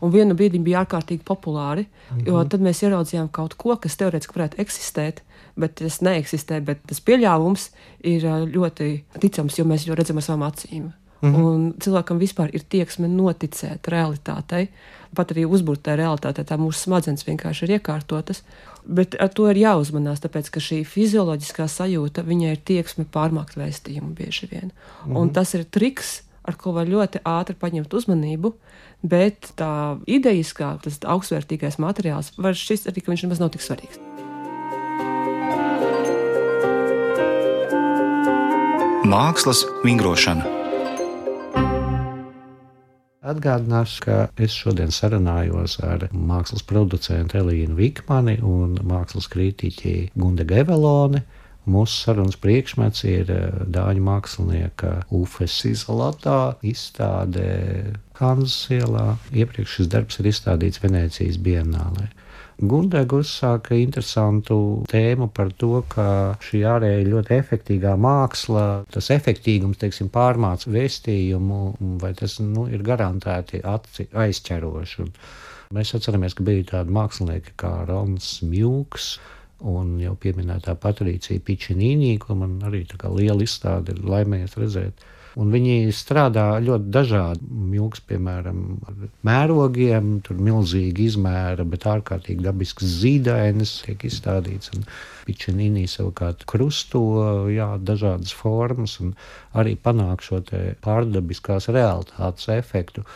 Un 0.00 0.12
vienu 0.14 0.36
brīdi 0.36 0.60
bija 0.62 0.84
ārkārtīgi 0.84 1.26
populāri, 1.26 1.88
jo 2.14 2.38
mhm. 2.38 2.48
tad 2.52 2.62
mēs 2.64 2.84
ieraudzījām 2.84 3.28
kaut 3.32 3.58
ko, 3.58 3.74
kas 3.76 3.98
teorētiski 4.00 4.38
varētu 4.38 4.62
eksistēt, 4.62 5.24
bet 5.56 5.74
tas 5.80 6.00
neeksistē. 6.04 6.60
Bet 6.64 6.82
tas 6.86 7.00
pieļāvums 7.00 7.70
ir 8.06 8.26
ļoti 8.54 8.92
ticams, 9.20 9.58
jo 9.58 9.64
mēs 9.64 9.86
to 9.86 9.98
redzam 9.98 10.20
ar 10.20 10.26
savām 10.26 10.48
acīm. 10.48 10.90
Mm 11.20 11.34
-hmm. 11.34 11.44
Un 11.44 11.74
cilvēkam 11.78 12.18
vispār 12.18 12.50
ir 12.52 12.62
tieksme 12.62 13.08
noticēt 13.08 13.88
realitātei, 13.88 14.68
pat 15.14 15.32
arī 15.32 15.44
uzbūvētai 15.44 15.96
realitātei. 15.96 16.44
Tā 16.44 16.56
mūsu 16.56 16.78
smadzenes 16.78 17.26
vienkārši 17.26 17.64
ir 17.64 17.70
iekārtotas. 17.78 18.42
Bet 18.86 19.16
ar 19.20 19.28
to 19.28 19.50
ir 19.50 19.56
jāuzmanās, 19.56 20.20
tāpēc 20.24 20.50
ka 20.50 20.60
šī 20.60 20.84
fizioloģiskā 20.84 21.68
sajūta, 21.68 22.22
viņai 22.22 22.50
ir 22.50 22.60
tieksme 22.64 23.04
pārmākt 23.04 23.56
vēstījumu 23.56 24.14
bieži 24.14 24.48
vien. 24.50 24.72
Mm 24.72 25.12
-hmm. 25.12 25.16
Un 25.16 25.30
tas 25.30 25.54
ir 25.54 25.64
triks, 25.64 26.22
ar 26.42 26.56
ko 26.56 26.72
var 26.72 26.86
ļoti 26.86 27.20
ātri 27.24 27.54
paņemt 27.54 27.94
uzmanību, 27.94 28.52
bet 29.02 29.52
tā 29.56 29.98
idejiskā, 30.06 30.78
tas 30.82 30.98
augstvērtīgais 30.98 31.78
materiāls 31.78 32.32
var 32.36 32.54
šķist 32.54 32.90
arī, 32.90 33.04
ka 33.04 33.12
viņš 33.12 33.22
nemaz 33.22 33.40
nav 33.40 33.50
tik 33.50 33.60
svarīgs. 33.60 34.00
Mākslas 39.10 39.64
vingrošana. 39.82 40.44
Atgādināšu, 43.26 44.02
ka 44.04 44.18
es 44.38 44.54
šodien 44.54 44.92
sarunājos 44.94 45.78
ar 45.82 46.04
mākslas 46.14 46.62
producentu 46.68 47.40
Elīnu 47.40 47.74
Vikmani 47.80 48.36
un 48.46 48.76
mākslas 48.86 49.26
kritiķi 49.32 50.12
Gunde 50.14 50.46
Geveloni. 50.46 51.24
Mūsu 51.70 52.04
sarunas 52.04 52.38
priekšmets 52.38 53.02
ir 53.10 53.32
eh, 53.34 53.58
dāņu 53.66 54.06
mākslinieka 54.06 54.92
Ufes 55.16 55.58
izolētā 55.66 56.38
izstāde 56.62 57.50
Kanzas 58.14 58.62
ielā. 58.78 59.16
Iepriekš 59.34 59.80
šis 59.80 59.90
darbs 59.90 60.22
ir 60.22 60.30
izstādīts 60.30 60.84
Venecijas 60.84 61.40
bienālē. 61.42 62.12
Gundega 62.60 63.16
uzsāka 63.16 63.76
interesantu 63.80 64.56
tēmu 64.90 65.30
par 65.32 65.48
to, 65.56 65.80
ka 65.88 66.04
šī 66.44 66.60
ārēji 66.68 67.06
ļoti 67.08 67.32
efektīvā 67.38 67.94
māksla, 67.96 68.64
tas 68.92 69.08
efektīvums, 69.14 69.78
teiksim, 69.80 70.10
pārmāca 70.12 70.68
vēstījumu, 70.74 71.60
vai 72.02 72.12
tas 72.18 72.36
nu, 72.44 72.66
ir 72.68 72.84
garantēti 72.84 73.62
aizķeroši. 73.64 75.06
Un 75.06 75.12
mēs 75.78 75.94
atceramies, 75.96 76.36
ka 76.36 76.44
bija 76.44 76.66
tādi 76.74 76.96
mākslinieki 76.98 77.56
kā 77.60 77.72
Rons 77.88 78.40
Mjūks. 78.44 79.14
Un 79.70 79.96
jau 80.00 80.12
pieminētā 80.20 80.72
Patricija 80.80 81.40
Pičinīnī, 81.44 82.14
ko 82.20 82.36
man 82.42 82.58
arī 82.64 82.86
tā 82.88 83.00
kā 83.00 83.08
liela 83.12 83.44
izstāde 83.44 83.92
ir 83.92 84.04
laimējies 84.08 84.56
redzēt. 84.60 85.04
Un 85.38 85.52
viņi 85.54 85.92
strādā 85.94 86.44
ļoti 86.64 86.90
dažādi. 86.90 87.46
Mūks, 87.70 88.02
piemēram, 88.08 88.62
ar 88.90 89.04
mērogiem, 89.26 90.16
tur 90.26 90.40
milzīgi 90.42 91.06
izmēra, 91.06 91.66
bet 91.68 91.86
ārkārtīgi 91.86 92.42
dabisks 92.42 92.88
zīdainis 92.98 93.76
tiek 93.84 94.06
izstādīts. 94.08 94.72
Un 94.74 94.88
pičinīnī 95.28 95.86
savukārt 95.90 96.42
krusto 96.50 97.02
jā, 97.52 97.76
dažādas 97.78 98.34
formas 98.34 98.96
un 99.04 99.14
arī 99.54 99.76
panāk 99.78 100.24
šo 100.26 100.42
pārdabiskās 100.82 101.70
realitātes 101.70 102.50
efektu. 102.56 103.06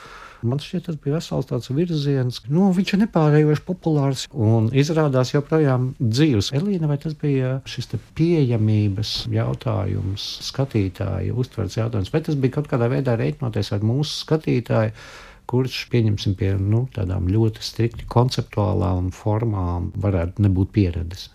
Man 0.44 0.60
šķiet, 0.60 0.84
tas 0.88 0.96
bija 1.00 1.16
vesels 1.16 1.46
tāds 1.48 1.70
virziens, 1.72 2.40
nu, 2.52 2.68
viņš 2.76 2.94
ir 2.94 3.00
nepārējoši 3.04 3.62
populārs 3.64 4.24
un 4.30 4.66
izrādās 4.76 5.32
joprojām 5.32 5.92
dzīves. 6.02 6.50
Elīna, 6.58 6.88
vai 6.90 6.98
tas 7.00 7.14
bija 7.16 7.58
šis 7.68 7.94
pieejamības 8.18 9.14
jautājums, 9.32 10.26
skatītāja 10.44 11.32
uztveres 11.32 11.78
jautājums, 11.78 12.12
vai 12.12 12.20
tas 12.26 12.36
bija 12.36 12.58
kaut 12.58 12.68
kādā 12.68 12.90
veidā 12.92 13.16
reiķinoties 13.20 13.72
ar 13.72 13.86
mūsu 13.86 14.24
skatītāju? 14.24 14.96
kurš, 15.44 15.82
pieņemsim, 15.92 16.32
pie 16.40 16.54
nu, 16.56 16.86
tādām 16.94 17.26
ļoti 17.28 17.60
strikti 17.60 18.06
konceptuālām 18.08 19.10
formām 19.12 19.90
varētu 20.00 20.40
nebūt 20.40 20.70
pieredzējis. 20.72 21.26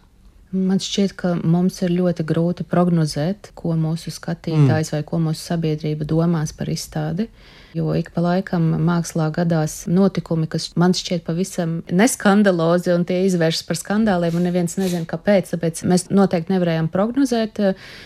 Man 0.50 0.82
šķiet, 0.82 1.14
ka 1.14 1.36
mums 1.38 1.78
ir 1.86 1.94
ļoti 1.94 2.26
grūti 2.26 2.66
prognozēt, 2.66 3.52
ko 3.54 3.76
mūsu 3.78 4.10
skatītājs 4.10 4.90
mm. 4.90 4.96
vai 4.96 5.04
ko 5.06 5.22
mūsu 5.28 5.46
sabiedrība 5.52 6.10
domās 6.10 6.56
par 6.58 6.74
izstādi. 6.74 7.30
Uh, 7.30 7.59
jo 7.78 7.94
ik 7.98 8.12
pa 8.16 8.24
laikam 8.24 8.66
mākslā 8.86 9.30
gadās 9.36 9.84
notikumi, 9.90 10.48
kas 10.50 10.70
man 10.80 10.96
šķiet 10.98 11.26
pavisam 11.28 11.80
neskandalozi, 11.92 12.94
un 12.96 13.06
tie 13.08 13.22
izvēršas 13.28 13.66
par 13.68 13.80
skandāliem, 13.80 14.38
un 14.40 14.48
neviens 14.50 14.78
nezina, 14.80 15.06
kāpēc. 15.10 15.54
Tāpēc 15.54 15.84
mēs 15.90 16.08
noteikti 16.14 16.54
nevarējām 16.54 16.90
prognozēt, 16.94 17.62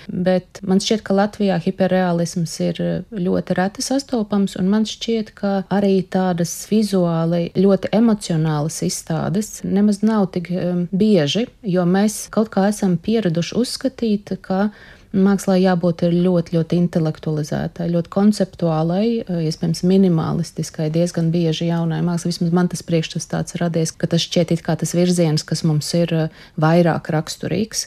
bet 0.07 0.61
man 0.67 0.83
šķiet, 0.83 1.03
ka 1.07 1.17
Latvijā 1.17 1.59
hiperrealisms 1.63 2.55
ir 2.67 2.81
ļoti 3.11 3.57
reti 3.59 3.85
sastopams, 3.85 4.57
un 4.59 4.71
man 4.73 4.87
šķiet, 4.89 5.33
ka 5.37 5.53
arī 5.73 5.95
tādas 6.13 6.55
vizuāli 6.71 7.49
ļoti 7.57 7.93
emocionālas 7.95 8.81
izstādes 8.85 9.61
nemaz 9.63 10.01
nav 10.03 10.29
tik 10.35 10.51
um, 10.53 10.85
bieži, 10.91 11.47
jo 11.67 11.85
mēs 11.87 12.27
kaut 12.33 12.51
kā 12.53 12.67
esam 12.71 12.97
pieraduši 13.01 13.57
uzskatīt, 13.59 14.35
ka 14.43 14.69
Mākslā 15.13 15.59
jābūt 15.61 16.01
ļoti, 16.09 16.55
ļoti 16.55 16.77
intelektualizētai, 16.81 17.85
ļoti 17.93 18.09
konceptuālai, 18.09 19.05
eh, 19.21 19.43
iespējams, 19.45 19.83
minimalistiskai, 19.85 20.89
diezgan 20.89 21.29
bieži 21.29 21.67
jaunai 21.69 22.01
mākslai. 22.01 22.31
Vismaz 22.31 22.51
man 22.51 22.67
tas 22.67 22.81
priekšstats 22.81 23.29
tāds 23.29 23.55
radies, 23.61 23.91
ka 23.91 24.07
tas 24.07 24.25
šķiet 24.25 24.51
it 24.51 24.63
kā 24.65 24.75
tas 24.75 24.95
virziens, 24.97 25.45
kas 25.45 25.61
mums 25.63 25.93
ir 25.93 26.13
eh, 26.13 26.29
vairāk 26.57 27.13
raksturīgs. 27.13 27.85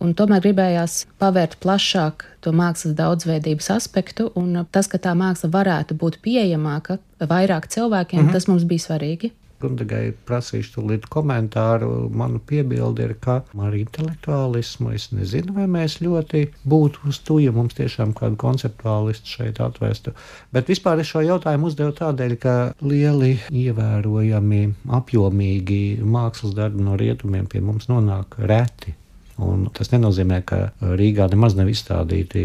Un 0.00 0.14
tomēr 0.14 0.40
gribējās 0.40 1.06
pavērt 1.18 1.58
plašāk 1.60 2.22
to 2.40 2.52
mākslas 2.52 2.94
daudzveidības 2.94 3.70
aspektu, 3.74 4.30
un 4.38 4.64
tas, 4.70 4.86
ka 4.86 4.96
tā 4.96 5.12
māksla 5.12 5.50
varētu 5.50 5.98
būt 5.98 6.22
pieejamāka 6.22 6.98
vairāk 7.18 7.66
cilvēkiem, 7.66 8.22
mm 8.22 8.28
-hmm. 8.28 8.32
tas 8.32 8.46
mums 8.46 8.64
bija 8.64 8.86
svarīgi. 8.86 9.32
Gundagai 9.60 10.12
prasīšu 10.28 10.76
tūlīt 10.76 11.08
komentāru. 11.12 11.90
Manu 12.16 12.40
piebildi 12.50 13.06
ir, 13.06 13.16
ka 13.22 13.40
ar 13.66 13.76
intelektuālismu 13.76 14.94
es 14.96 15.10
nezinu, 15.14 15.54
vai 15.56 15.66
mēs 15.70 15.98
ļoti 16.04 16.46
būtu 16.68 17.10
uz 17.10 17.20
to, 17.26 17.38
ja 17.42 17.52
mums 17.56 17.76
tiešām 17.78 18.14
kādu 18.18 18.38
konceptuālistu 18.40 19.34
šeit 19.36 19.60
atvestu. 19.64 20.14
Bet 20.54 20.70
vispār 20.72 21.02
es 21.02 21.10
šo 21.12 21.24
jautājumu 21.26 21.70
uzdevu 21.70 21.96
tādēļ, 22.00 22.36
ka 22.40 22.56
lieli, 22.84 23.36
ievērojami, 23.64 24.62
apjomīgi 25.00 25.82
mākslas 26.04 26.56
darbi 26.56 26.86
no 26.86 26.96
rietumiem 27.00 27.50
pie 27.50 27.62
mums 27.64 27.90
nonāk 27.92 28.40
reti. 28.40 28.99
Un 29.40 29.62
tas 29.72 29.88
nenozīmē, 29.92 30.40
ka 30.44 30.58
Rīgā 30.80 31.26
nemaz 31.32 31.54
nav 31.56 31.70
izstādīti 31.72 32.42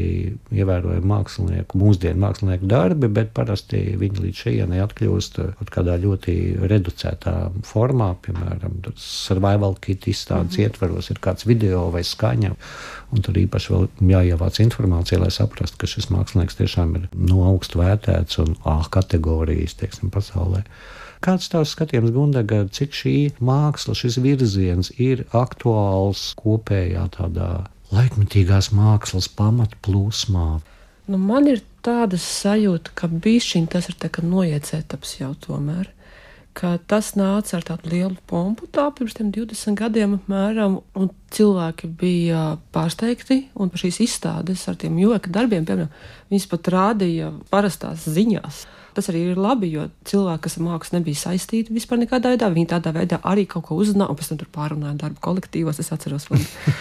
ievērojami 0.55 1.09
mākslinieku, 1.09 1.79
mūsdienu 1.81 2.21
mākslinieku 2.23 2.69
darbi, 2.71 3.09
bet 3.11 3.33
parasti 3.35 3.81
viņi 3.99 4.23
līdz 4.23 4.43
šejienei 4.45 4.81
atkļūst 4.83 5.39
kaut 5.59 5.73
kādā 5.73 5.97
ļoti 6.01 6.35
reducētā 6.71 7.35
formā, 7.67 8.13
piemēram, 8.25 8.79
survival 9.01 9.75
kit 9.81 10.07
izstādes 10.07 10.55
mm 10.55 10.61
-hmm. 10.61 10.67
ietvaros 10.69 11.11
ir 11.11 11.21
kāds 11.27 11.47
video 11.47 11.89
vai 11.91 12.03
skaņa. 12.03 12.55
Un 13.11 13.21
tur 13.21 13.37
īpaši 13.37 13.73
vēl 13.73 13.87
jāievāc 14.15 14.59
informācija, 14.63 15.19
lai 15.19 15.31
saprastu, 15.31 15.77
ka 15.77 15.87
šis 15.87 16.09
mākslinieks 16.09 16.59
tiešām 16.61 16.95
ir 16.95 17.09
no 17.13 17.43
augstu 17.49 17.79
vērtēts 17.79 18.39
un 18.39 18.55
A 18.65 18.81
kategorijas 18.89 19.75
teiksim, 19.75 20.09
pasaulē. 20.09 20.63
Kāds 21.23 21.47
tavs 21.51 21.71
skatījums, 21.75 22.11
Gundaga, 22.15 22.65
cik 22.71 22.95
šī 22.95 23.15
māksla, 23.39 23.95
šis 23.97 24.19
virziens 24.23 24.91
ir 24.99 25.23
aktuāls 25.35 26.33
kopējā 26.39 27.07
tādā 27.15 27.49
laikmatīgās 27.95 28.71
mākslas 28.75 29.29
pamatplūsmā? 29.37 30.49
Nu, 31.05 31.19
man 31.21 31.47
ir 31.49 31.61
tāda 31.85 32.17
sajūta, 32.19 32.95
ka 32.97 33.09
bišķiņ 33.09 33.67
tas 33.69 33.91
ir 33.91 33.97
tā 34.01 34.09
kā 34.09 34.23
noiets 34.25 34.73
etaps 34.77 35.19
jau 35.19 35.35
tomēr. 35.43 35.91
Ka 36.55 36.77
tas 36.87 37.11
nāca 37.19 37.57
ar 37.57 37.65
tādu 37.67 37.91
lielu 37.91 38.15
pompu 38.31 38.69
tā 38.71 38.87
pirms 38.95 39.17
20 39.19 39.75
gadiem 39.75 40.15
apmēram, 40.15 40.79
un 40.95 41.09
cilvēki 41.35 41.89
bija 41.99 42.45
pārsteigti, 42.73 43.41
un 43.59 43.69
par 43.73 43.83
šīs 43.83 43.99
izstādes 44.05 44.63
ar 44.71 44.79
tiem 44.79 44.95
joka 45.01 45.33
darbiem, 45.35 45.67
piemēram, 45.67 45.91
viņas 46.31 46.47
pat 46.53 46.71
rādīja 46.71 47.33
parastās 47.51 48.07
ziņās. 48.07 48.63
Tas 48.95 49.09
arī 49.11 49.25
ir 49.33 49.39
labi, 49.39 49.67
jo 49.73 49.89
cilvēki, 50.07 50.43
kas 50.45 50.57
ar 50.57 50.63
mākslu 50.63 50.99
nebija 50.99 51.19
saistīti 51.19 51.73
vispār 51.75 51.99
nekādā 51.99 52.31
veidā, 52.31 52.47
viņi 52.53 52.69
tādā 52.71 52.93
veidā 52.95 53.19
arī 53.27 53.43
kaut 53.49 53.67
ko 53.67 53.79
uzzināja, 53.81 54.13
un 54.13 54.19
pēc 54.19 54.29
tam 54.31 54.39
tur 54.39 54.51
pārunāja 54.55 54.95
darbu 55.01 55.19
kolektīvos. 55.25 55.81
Es 55.83 55.91
atceros, 55.91 56.29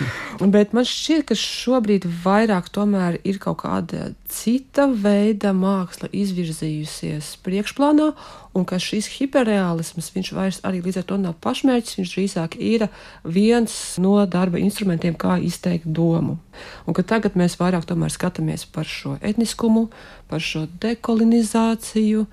bet 0.55 0.77
man 0.77 0.87
šķiet, 0.87 1.27
ka 1.31 1.39
šobrīd 1.39 2.07
vairāk 2.25 2.71
tomēr 2.75 3.19
ir 3.27 3.41
kaut 3.43 3.65
kāda 3.65 4.13
cita 4.31 4.87
veida 4.87 5.53
māksla 5.57 6.11
izvirzījusies 6.15 7.35
priekšplānā, 7.45 8.13
un 8.55 8.67
ka 8.69 8.79
šis 8.79 9.09
hiperreālisms, 9.17 10.13
viņš 10.15 10.31
vairs 10.35 10.61
arī 10.67 10.81
līdz 10.85 11.01
ar 11.01 11.07
to 11.09 11.19
nav 11.19 11.35
pašmērķis, 11.43 11.99
viņš 11.99 12.13
drīzāk 12.15 12.57
ir 12.63 12.87
viens 13.27 13.75
no 14.03 14.15
darba 14.31 14.63
instrumentiem, 14.63 15.19
kā 15.19 15.41
izteikt 15.43 15.91
domu. 15.91 16.39
Un 16.87 16.95
ka 16.95 17.03
tagad 17.03 17.35
mēs 17.39 17.59
vairāk 17.59 17.87
skatāmies 18.15 18.67
par 18.71 18.87
šo 18.87 19.17
etniskumu, 19.23 19.89
par 20.35 20.43
šo 20.43 20.65
dekolonizāciju 20.83 22.25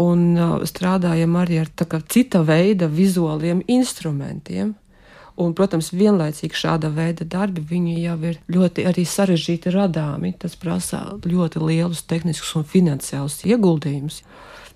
un 0.00 0.20
uh, 0.32 0.52
strādājam 0.64 1.34
arī 1.36 1.58
ar 1.60 1.68
kā, 1.76 2.00
cita 2.08 2.40
veida 2.46 2.88
vizuāliem 2.88 3.60
instrumentiem. 3.68 4.78
Un, 5.40 5.52
protams, 5.56 5.90
vienlaicīgi 5.96 6.56
šāda 6.56 6.90
veida 6.92 7.24
darbi 7.24 7.80
jau 8.02 8.16
ir 8.28 8.38
ļoti 8.52 9.04
sarežģīti 9.08 9.72
radāmi. 9.72 10.34
Tas 10.40 10.56
prasa 10.56 11.02
ļoti 11.24 11.62
lielus 11.64 12.02
tehniskus 12.02 12.54
un 12.58 12.64
finansiālus 12.68 13.40
ieguldījumus. 13.48 14.22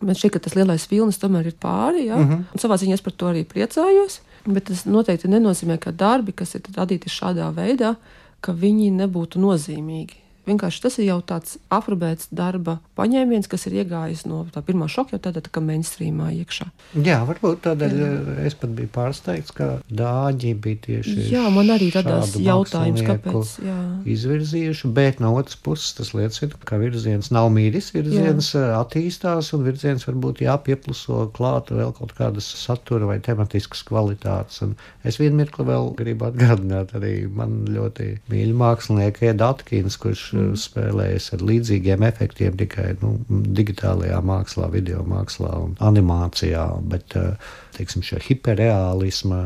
Man 0.05 0.17
šķiet, 0.17 0.33
ka 0.33 0.43
tas 0.45 0.57
lielais 0.57 0.87
vilnis 0.91 1.21
tomēr 1.21 1.49
ir 1.49 1.57
pāri. 1.61 2.07
Ja? 2.09 2.17
Mm 2.17 2.29
-hmm. 2.29 2.45
Un 2.53 2.61
savā 2.61 2.79
ziņā 2.81 2.95
es 2.95 3.05
par 3.05 3.13
to 3.13 3.27
arī 3.33 3.45
priecājos. 3.45 4.21
Bet 4.47 4.65
tas 4.65 4.85
noteikti 4.85 5.29
nenozīmē, 5.29 5.79
ka 5.79 5.91
darbi, 5.91 6.33
kas 6.33 6.55
ir 6.55 6.61
radīti 6.77 7.09
šādā 7.09 7.49
veidā, 7.55 7.97
ka 8.41 8.53
viņi 8.53 8.91
nebūtu 8.91 9.41
nozīmīgi. 9.41 10.24
Vienkārši 10.49 10.83
tas 10.85 10.99
ir 11.01 11.09
jau 11.09 11.21
tāds 11.25 11.57
aprobēts 11.73 12.29
darba 12.31 12.79
paņēmiens, 12.99 13.49
kas 13.51 13.67
ir 13.69 13.81
iegājis 13.83 14.25
no 14.31 14.45
tā 14.55 14.63
pirmā 14.65 14.87
šoka, 14.91 15.17
jau 15.17 15.23
tādā 15.27 15.43
tā 15.45 15.51
kā 15.55 15.63
mainstreamā 15.65 16.31
iekšā. 16.39 16.67
Jā, 17.05 17.21
varbūt 17.29 17.63
tādēļ 17.67 17.95
jā. 17.99 18.11
Eh, 18.15 18.41
es 18.49 18.57
pat 18.59 18.75
biju 18.77 18.91
pārsteigts, 18.95 19.55
ka 19.55 19.69
dāģi 19.91 20.55
bija 20.65 20.81
tieši. 20.87 21.17
Jā, 21.33 21.45
man 21.55 21.73
arī 21.75 21.91
radās 21.95 22.37
jautājums, 22.39 23.03
kāpēc. 23.07 23.55
Jā. 23.67 23.79
Izvirzījuši, 24.15 24.91
bet 24.95 25.23
no 25.25 25.35
otras 25.39 25.59
puses 25.59 25.97
tas 25.99 26.13
liecina, 26.17 26.61
ka 26.69 26.79
virziens 26.83 27.33
nav 27.35 27.51
mīris, 27.55 27.91
virziens 27.97 28.53
jā. 28.55 28.63
Eh, 28.65 28.77
attīstās 28.79 29.53
un 29.57 29.67
virziens 29.67 30.07
varbūt 30.07 30.45
jāpiepluso 30.47 31.29
klāt 31.35 31.73
vēl 31.75 31.95
kaut 31.99 32.15
kādas 32.19 32.47
satura 32.61 33.11
vai 33.11 33.19
tematiskas 33.25 33.83
kvalitātes. 33.89 34.63
Un 34.65 34.77
es 35.05 35.19
vienu 35.21 35.43
mirkli 35.43 35.67
vēl 35.67 35.91
gribu 35.99 36.29
atgādināt 36.31 36.95
arī 36.99 37.15
man 37.27 37.65
ļoti 37.71 38.11
mīļu 38.31 38.59
mākslinieku 38.61 39.29
Ed 39.33 39.43
Atkins, 39.45 39.99
kurš 40.01 40.27
mm. 40.35 40.55
spēlējas 40.61 41.33
ar 41.35 41.45
līdzīgiem 41.45 42.07
efektiem 42.07 42.57
tikai 42.61 42.84
nu, 43.03 43.15
digitālajā 43.29 44.21
mākslā, 44.25 44.71
video 44.73 45.05
mākslā 45.09 45.53
un 45.67 45.77
animācijā. 45.85 46.67
Bet, 46.91 47.17
eh, 47.19 47.55
teiksim, 47.77 48.05
šie 48.07 48.21
hiperreālisma 48.29 49.41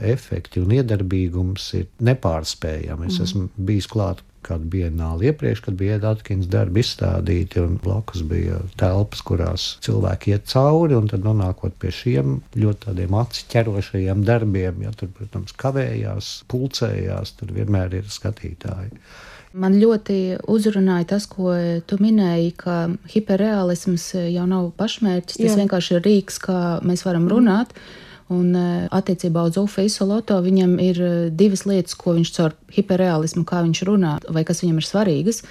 efekti 0.00 0.62
un 0.64 0.74
iedarbīgums 0.78 1.70
ir 1.80 1.86
nepārspējami. 2.10 3.08
Es 3.08 3.20
mm. 3.20 3.28
esmu 3.28 3.68
bijis 3.70 3.88
klāt 3.90 4.24
kādu 4.46 4.68
bienāli 4.72 5.28
iepriekš, 5.30 5.62
kad 5.66 5.76
bija 5.78 5.98
Atkins 6.10 6.48
darbi 6.50 6.82
izstādīti, 6.84 7.60
un 7.62 7.76
blakus 7.82 8.22
bija 8.26 8.60
telpas, 8.80 9.22
kurās 9.26 9.66
cilvēki 9.84 10.34
iet 10.34 10.46
cauri, 10.52 10.96
un 10.96 11.10
tad 11.10 11.26
nonākot 11.26 11.76
pie 11.80 11.92
šiem 11.94 12.38
ļoti 12.56 12.86
tādiem 12.86 13.16
aci 13.20 13.44
ķerošajiem 13.52 14.24
darbiem, 14.28 14.84
ja 14.86 14.94
tur, 14.96 15.12
protams, 15.16 15.54
kavējās, 15.60 16.32
pulcējās, 16.50 17.36
tur 17.40 17.52
vienmēr 17.56 18.00
ir 18.00 18.08
skatītāji. 18.10 18.94
Man 19.52 19.80
ļoti 19.80 20.18
uzrunāja 20.50 21.08
tas, 21.16 21.24
ko 21.26 21.54
tu 21.86 21.96
minēji, 21.98 22.52
ka 22.60 22.76
hiperrealisms 23.10 24.12
jau 24.30 24.44
nav 24.46 24.70
pašmērķis. 24.78 25.40
Tas 25.40 25.50
Jā. 25.50 25.58
vienkārši 25.64 25.96
ir 25.96 26.06
rīks, 26.06 26.38
kā 26.44 26.60
mēs 26.86 27.02
varam 27.08 27.26
runāt. 27.30 27.74
Mm. 27.74 28.06
Un 28.30 28.54
e, 28.54 28.64
attiecībā 28.94 29.42
uz 29.48 29.58
Ufu 29.58 29.82
Isoloto 29.82 30.36
viņam 30.44 30.76
ir 30.82 30.98
e, 31.02 31.10
divas 31.34 31.64
lietas, 31.66 31.96
ko 31.98 32.14
viņš 32.14 32.30
caur 32.36 32.54
hiperrealismu, 32.76 33.42
kā 33.46 33.64
viņš 33.66 33.80
runā, 33.88 34.12
vai 34.30 34.44
kas 34.46 34.62
viņam 34.62 34.78
ir 34.78 34.86
svarīgas. 34.86 35.42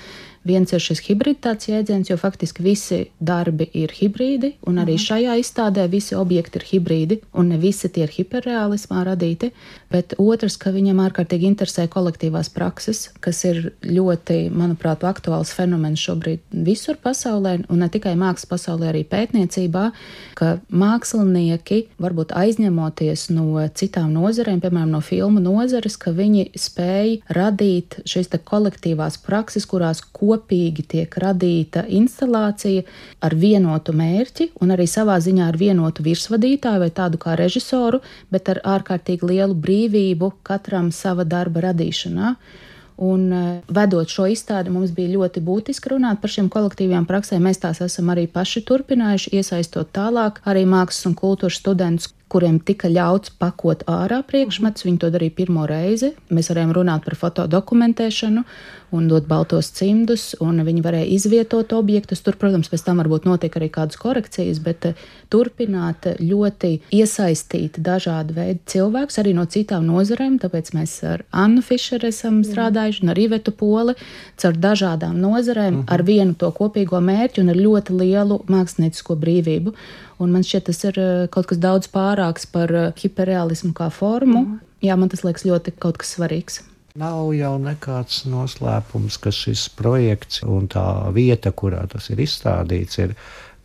Viens 0.49 0.73
ir 0.73 0.81
šis 0.81 1.03
hibriditātes 1.05 1.69
jēdziens, 1.69 2.09
jo 2.09 2.17
faktiski 2.17 2.63
visi 2.65 2.99
darbi 3.21 3.67
ir 3.77 3.93
hibrīdi, 3.93 4.55
un 4.67 4.81
arī 4.81 4.95
mhm. 4.97 5.03
šajā 5.05 5.35
izstādē 5.43 5.85
visi 5.91 6.17
objekti 6.17 6.59
ir 6.61 6.65
hibrīdi, 6.71 7.19
un 7.37 7.51
ne 7.53 7.59
visi 7.61 7.89
tie 7.93 8.07
ir 8.07 8.13
hiperrealismā 8.15 9.03
radīti. 9.07 9.51
Bet 9.89 10.15
otrs, 10.21 10.57
ka 10.61 10.73
viņam 10.73 11.01
ārkārtīgi 11.05 11.47
interesē 11.49 11.87
kolektīvās 11.91 12.51
prakses, 12.53 13.07
kas 13.23 13.41
ir 13.49 13.71
ļoti, 13.85 14.41
manuprāt, 14.53 15.05
aktuāls 15.07 15.53
fenomens 15.55 16.01
šobrīd 16.01 16.43
visur 16.65 16.97
pasaulē, 17.01 17.55
un 17.69 17.83
ne 17.83 17.89
tikai 17.91 18.15
mākslas 18.19 18.49
pasaulē, 18.49 18.91
arī 18.91 19.03
pētniecībā, 19.09 19.85
ka 20.37 20.51
mākslinieki, 20.69 21.81
varbūt 22.01 22.33
aizņemoties 22.37 23.27
no 23.35 23.65
citām 23.77 24.13
nozarēm, 24.15 24.61
piemēram, 24.63 24.93
no 24.93 25.01
filmu 25.05 25.41
nozares, 25.43 25.97
ka 25.99 26.13
viņi 26.15 26.49
spēj 26.57 27.19
radīt 27.37 27.99
šīs 28.09 28.31
kolektīvās 28.45 29.19
prakses, 29.25 29.67
kurās 29.69 30.01
ko 30.01 30.38
kopīgi 30.39 30.85
tiek 30.87 31.15
radīta 31.19 31.83
instalācija 31.87 32.83
ar 33.21 33.35
vienotu 33.35 33.93
mērķi 33.93 34.51
un 34.61 34.71
arī 34.71 34.87
savā 34.87 35.19
ziņā 35.19 35.49
ar 35.49 35.57
vienotu 35.59 36.03
virsvadītāju 36.03 36.79
vai 36.79 36.89
tādu 36.89 37.19
kā 37.19 37.35
režisoru, 37.35 38.01
bet 38.31 38.49
ar 38.49 38.61
ārkārtīgi 38.63 39.27
lielu 39.27 39.55
brīvību 39.55 40.33
katram 40.43 40.91
sava 40.91 41.23
darba 41.23 41.69
radīšanā. 41.69 42.35
Un, 42.99 43.31
uh, 43.31 43.59
vedot 43.71 44.11
šo 44.11 44.25
izstādi, 44.27 44.71
mums 44.75 44.91
bija 44.91 45.13
ļoti 45.13 45.39
būtiski 45.39 45.93
runāt 45.93 46.19
par 46.19 46.33
šīm 46.33 46.49
kolektīvajām 46.51 47.05
praksēm. 47.07 47.45
Mēs 47.47 47.61
tās 47.63 47.79
esam 47.85 48.11
arī 48.11 48.25
paši 48.27 48.65
turpinājuši, 48.67 49.31
iesaistot 49.39 49.93
tālāk 49.95 50.41
arī 50.43 50.65
mākslas 50.67 51.07
un 51.07 51.15
kultūras 51.15 51.61
studentus, 51.61 52.11
kuriem 52.29 52.59
tika 52.63 52.89
ļauts 52.91 53.33
pakot 53.41 53.83
ārā 53.89 54.21
priekšmetus. 54.27 54.85
Viņi 54.87 55.01
to 55.01 55.09
darīja 55.13 55.35
pirmo 55.41 55.65
reizi. 55.69 56.13
Mēs 56.33 56.51
varējām 56.51 56.75
runāt 56.77 57.05
par 57.07 57.17
fotodokumentēšanu 57.19 58.45
un 58.91 59.07
dot 59.09 59.27
baltos 59.29 59.69
cimdus, 59.77 60.31
un 60.41 60.63
viņi 60.65 60.81
varēja 60.85 61.09
izvietot 61.13 61.73
objektus. 61.77 62.23
Tur, 62.25 62.37
protams, 62.41 62.69
pēc 62.71 62.85
tam 62.87 63.01
varbūt 63.01 63.27
notiek 63.29 63.53
arī 63.59 63.69
kādas 63.73 63.99
korekcijas, 64.01 64.61
bet 64.65 64.89
eh, 64.89 65.03
turpināt 65.29 66.07
ļoti 66.21 66.71
iesaistīt 66.95 67.77
dažādu 67.85 68.37
veidu 68.37 68.63
cilvēkus 68.73 69.21
arī 69.21 69.35
no 69.37 69.45
citām 69.49 69.85
nozarēm. 69.89 70.39
Tāpēc 70.41 70.73
mēs 70.77 70.95
ar 71.05 71.25
Annu 71.29 71.63
Fischeru 71.65 72.09
esam 72.09 72.41
strādājuši 72.47 73.05
un 73.05 73.13
ar 73.13 73.21
Ivetu 73.21 73.53
Poli 73.53 73.97
caur 74.39 74.57
dažādām 74.57 75.17
nozarēm, 75.21 75.83
ar 75.89 76.05
vienu 76.05 76.37
to 76.39 76.49
kopīgo 76.55 77.01
mērķu 77.03 77.43
un 77.43 77.53
ar 77.53 77.61
ļoti 77.61 77.97
lielu 78.01 78.41
māksliniecisko 78.49 79.17
brīvību. 79.19 79.75
Un 80.19 80.33
man 80.35 80.43
šķiet, 80.43 80.65
tas 80.67 80.81
ir 80.83 80.97
eh, 80.99 81.27
kaut 81.31 81.47
kas 81.49 81.61
daudz 81.63 81.87
pārāks 81.91 82.47
par 82.51 82.73
eh, 82.75 82.89
hiperrealismu 82.99 83.71
kā 83.77 83.87
formu. 83.93 84.43
Mm. 84.45 84.57
Jā, 84.83 84.95
man 84.99 85.11
tas 85.11 85.23
liekas 85.27 85.47
ļoti 85.47 85.75
kaut 85.79 85.99
kas 86.01 86.15
svarīgs. 86.17 86.61
Nav 86.99 87.29
jau 87.37 87.53
nekāds 87.61 88.23
noslēpums, 88.27 89.19
ka 89.23 89.31
šis 89.31 89.67
projekts 89.77 90.41
un 90.43 90.67
tā 90.71 90.83
vieta, 91.15 91.53
kurā 91.55 91.85
tas 91.87 92.09
ir 92.11 92.19
izstādīts, 92.23 92.97
ir 92.99 93.13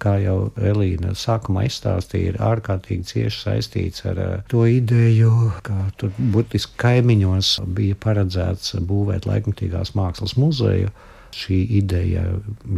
kā 0.03 0.19
jau 0.23 0.51
Elīna 0.61 1.15
sākumā 1.19 1.65
izstāstīja, 1.69 2.35
ir 2.35 2.39
ārkārtīgi 2.43 3.09
cieši 3.09 3.41
saistīts 3.47 4.05
ar 4.11 4.21
uh, 4.21 4.35
to 4.51 4.67
ideju, 4.69 5.33
ka 5.67 5.89
tur 5.99 6.13
burtiski 6.19 6.77
kaimiņos 6.83 7.57
bija 7.75 7.97
paredzēts 8.05 8.77
būvēt 8.85 9.27
laikmatīgās 9.31 9.95
mākslas 9.99 10.37
muzeju. 10.39 10.93
Šī 11.35 11.57
ideja 11.81 12.29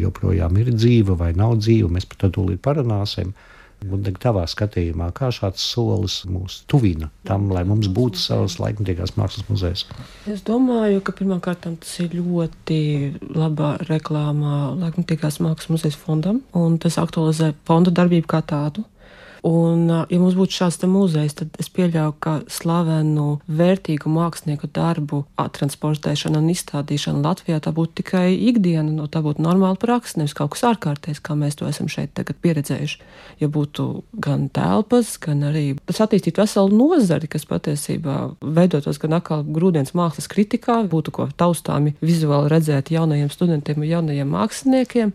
joprojām 0.01 0.57
ir 0.63 0.71
dzīva 0.73 1.19
vai 1.21 1.35
nav 1.37 1.59
dzīva, 1.61 1.91
mēs 1.93 2.09
par 2.09 2.23
to 2.23 2.33
tūlīt 2.39 2.63
parunāsim. 2.65 3.35
Gudīgi, 3.85 4.19
tavā 4.23 4.47
skatījumā, 4.49 5.11
kā 5.15 5.29
šāds 5.35 5.63
solis 5.63 6.23
mūs 6.27 6.63
tuvina 6.71 7.11
tam, 7.29 7.51
lai 7.53 7.63
mums 7.69 7.91
būtu 7.93 8.19
savs 8.19 8.57
laikmatīgās 8.63 9.15
mākslas 9.19 9.47
muzejs? 9.51 9.85
Es 10.33 10.41
domāju, 10.47 11.03
ka 11.05 11.13
pirmkārt 11.19 11.67
tas 11.67 11.93
ir 12.03 12.17
ļoti 12.17 12.81
laba 13.37 13.75
reklāmā 13.85 14.73
laikmatīgās 14.81 15.39
mākslas 15.45 15.75
muzeja 15.75 16.01
fondam, 16.01 16.41
un 16.57 16.81
tas 16.83 16.97
aktualizē 17.03 17.53
fonda 17.69 17.93
darbību 17.95 18.33
kā 18.33 18.43
tādu. 18.49 18.87
Un, 19.47 19.85
ja 19.87 20.19
mums 20.19 20.35
būtu 20.35 20.57
šāds 20.57 20.81
muzejs, 20.91 21.37
tad 21.39 21.59
es 21.63 21.69
pieļauju, 21.71 22.15
ka 22.23 22.33
slavenu, 22.51 23.37
vērtīgu 23.47 24.11
mākslinieku 24.11 24.67
darbu 24.75 25.21
transportēšana 25.37 26.41
un 26.41 26.49
izstādīšana 26.51 27.23
Latvijā 27.23 27.61
tā 27.63 27.71
būtu 27.77 28.01
tikai 28.03 28.33
ikdiena, 28.49 28.89
no 28.91 29.07
tā 29.07 29.23
būtu 29.23 29.45
normāla 29.45 29.79
praksa, 29.79 30.19
nevis 30.19 30.35
kaut 30.35 30.57
kas 30.57 30.65
ārkārtējs, 30.73 31.23
kā 31.23 31.39
mēs 31.39 31.61
to 31.61 31.71
esam 31.71 31.87
šeit 31.93 32.17
tagad 32.19 32.41
pieredzējuši. 32.43 32.99
Ja 33.39 33.51
būtu 33.53 33.87
gan 34.19 34.49
telpas, 34.51 35.15
gan 35.23 35.47
arī 35.47 35.65
tas 35.87 36.03
attīstītu 36.03 36.43
veselu 36.43 36.75
nozari, 36.75 37.31
kas 37.31 37.47
patiesībā 37.47 38.19
veidotos 38.43 38.99
gan 38.99 39.21
atkal 39.21 39.47
grūdienas 39.47 39.95
mākslas 39.95 40.27
kritikā, 40.33 40.81
būtu 40.91 41.15
ko 41.15 41.31
taustāmi 41.39 41.95
vizuāli 42.03 42.51
redzēt 42.51 42.91
jaunajiem 42.91 43.31
studentiem 43.31 43.85
un 43.85 43.93
jaunajiem 43.95 44.33
māksliniekiem. 44.35 45.15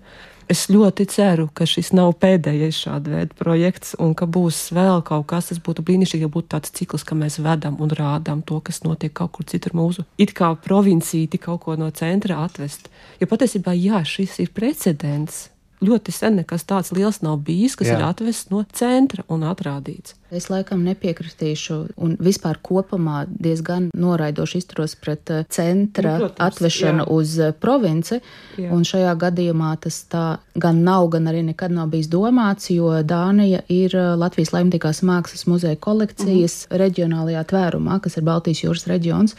Es 0.51 0.65
ļoti 0.67 1.05
ceru, 1.07 1.45
ka 1.55 1.63
šis 1.69 1.93
nav 1.95 2.09
pēdējais 2.19 2.79
šāda 2.83 3.13
veida 3.13 3.37
projekts, 3.39 3.93
un 4.03 4.11
ka 4.19 4.25
būs 4.27 4.57
vēl 4.75 4.99
kaut 5.07 5.29
kas, 5.29 5.47
tas 5.47 5.61
būtu 5.63 5.85
brīnišķīgi, 5.87 6.27
ja 6.27 6.31
būtu 6.33 6.51
tāds 6.51 6.73
cikls, 6.75 7.05
ka 7.07 7.15
mēs 7.15 7.39
vedam 7.39 7.77
un 7.79 7.93
rādām 7.95 8.41
to, 8.43 8.59
kas 8.59 8.81
notiek 8.83 9.13
kaut 9.15 9.31
kur 9.37 9.47
citur 9.47 9.77
mūsu. 9.79 10.03
It 10.19 10.35
kā 10.35 10.51
provincīti 10.65 11.39
kaut 11.39 11.63
ko 11.63 11.77
no 11.79 11.87
centra 11.95 12.41
atvest. 12.43 12.91
Jo 13.21 13.31
patiesībā, 13.31 13.77
jā, 13.79 14.03
šis 14.03 14.41
ir 14.43 14.51
precedents 14.51 15.45
ļoti 15.81 16.13
sen 16.13 16.39
nekas 16.41 16.65
tāds 16.69 16.91
liels 16.95 17.21
nav 17.25 17.39
bijis, 17.45 17.75
kas 17.79 17.89
Jā. 17.89 17.97
ir 17.97 18.05
atvests 18.05 18.51
no 18.53 18.61
centra 18.77 19.25
un 19.31 19.45
atrādīts. 19.47 20.15
Es 20.31 20.47
laikam 20.47 20.83
nepiekritīšu, 20.85 21.77
un 21.99 22.13
vispār 22.23 22.59
kopumā 22.63 23.25
diezgan 23.27 23.89
noraidoši 23.97 24.61
izturos 24.61 24.93
pret 24.95 25.31
eh, 25.33 25.41
centra 25.51 26.13
nu, 26.15 26.27
Protams, 26.27 26.45
atvešanu 26.47 27.03
jā. 27.03 27.07
uz 27.17 27.33
eh, 27.39 27.51
provinci. 27.51 28.21
Jā. 28.61 28.69
Un 28.71 28.85
šajā 28.87 29.11
gadījumā 29.25 29.73
tas 29.83 29.97
tā 30.11 30.25
gan 30.55 30.83
nav, 30.85 31.09
gan 31.11 31.27
arī 31.31 31.43
nekad 31.49 31.75
nav 31.75 31.91
bijis 31.91 32.07
domāts, 32.13 32.69
jo 32.71 32.93
Dānija 33.03 33.65
ir 33.67 33.97
eh, 33.97 34.13
Latvijas 34.21 34.53
laimīgās 34.55 35.03
mākslas 35.07 35.47
muzeja 35.51 35.75
kolekcijas 35.75 36.29
uh 36.29 36.69
mhm. 36.69 36.71
-huh. 36.71 36.81
reģionālajā 36.85 37.43
tvērumā, 37.51 37.99
kas 37.99 38.17
ir 38.17 38.23
Baltijas 38.23 38.63
jūras 38.63 38.87
reģions. 38.87 39.35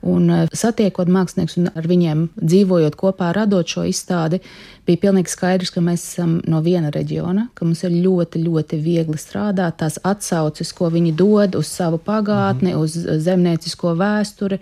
Un 0.00 0.30
satiekot 0.56 1.10
mākslinieks 1.12 1.58
un 1.60 1.68
ar 1.76 1.86
viņiem 1.88 2.22
dzīvojot 2.40 2.94
kopā, 2.96 3.34
radot 3.36 3.68
šo 3.68 3.84
izstādi, 3.84 4.38
bija 4.88 5.02
pilnīgi 5.02 5.28
skaidrs, 5.28 5.72
ka 5.74 5.82
mēs 5.84 6.06
esam 6.12 6.38
no 6.48 6.62
viena 6.64 6.88
reģiona, 6.94 7.50
ka 7.54 7.66
mums 7.68 7.84
ir 7.84 7.92
ļoti, 7.92 8.40
ļoti 8.46 8.78
viegli 8.80 9.20
strādāt. 9.20 9.76
Tās 9.82 9.98
atsauces, 10.00 10.72
ko 10.72 10.88
viņi 10.94 11.12
dod 11.18 11.58
uz 11.60 11.68
savu 11.68 12.00
pagātni, 12.00 12.72
mm. 12.72 12.80
uz 12.80 12.96
zemniecisko 13.26 13.92
vēsturi, 14.00 14.60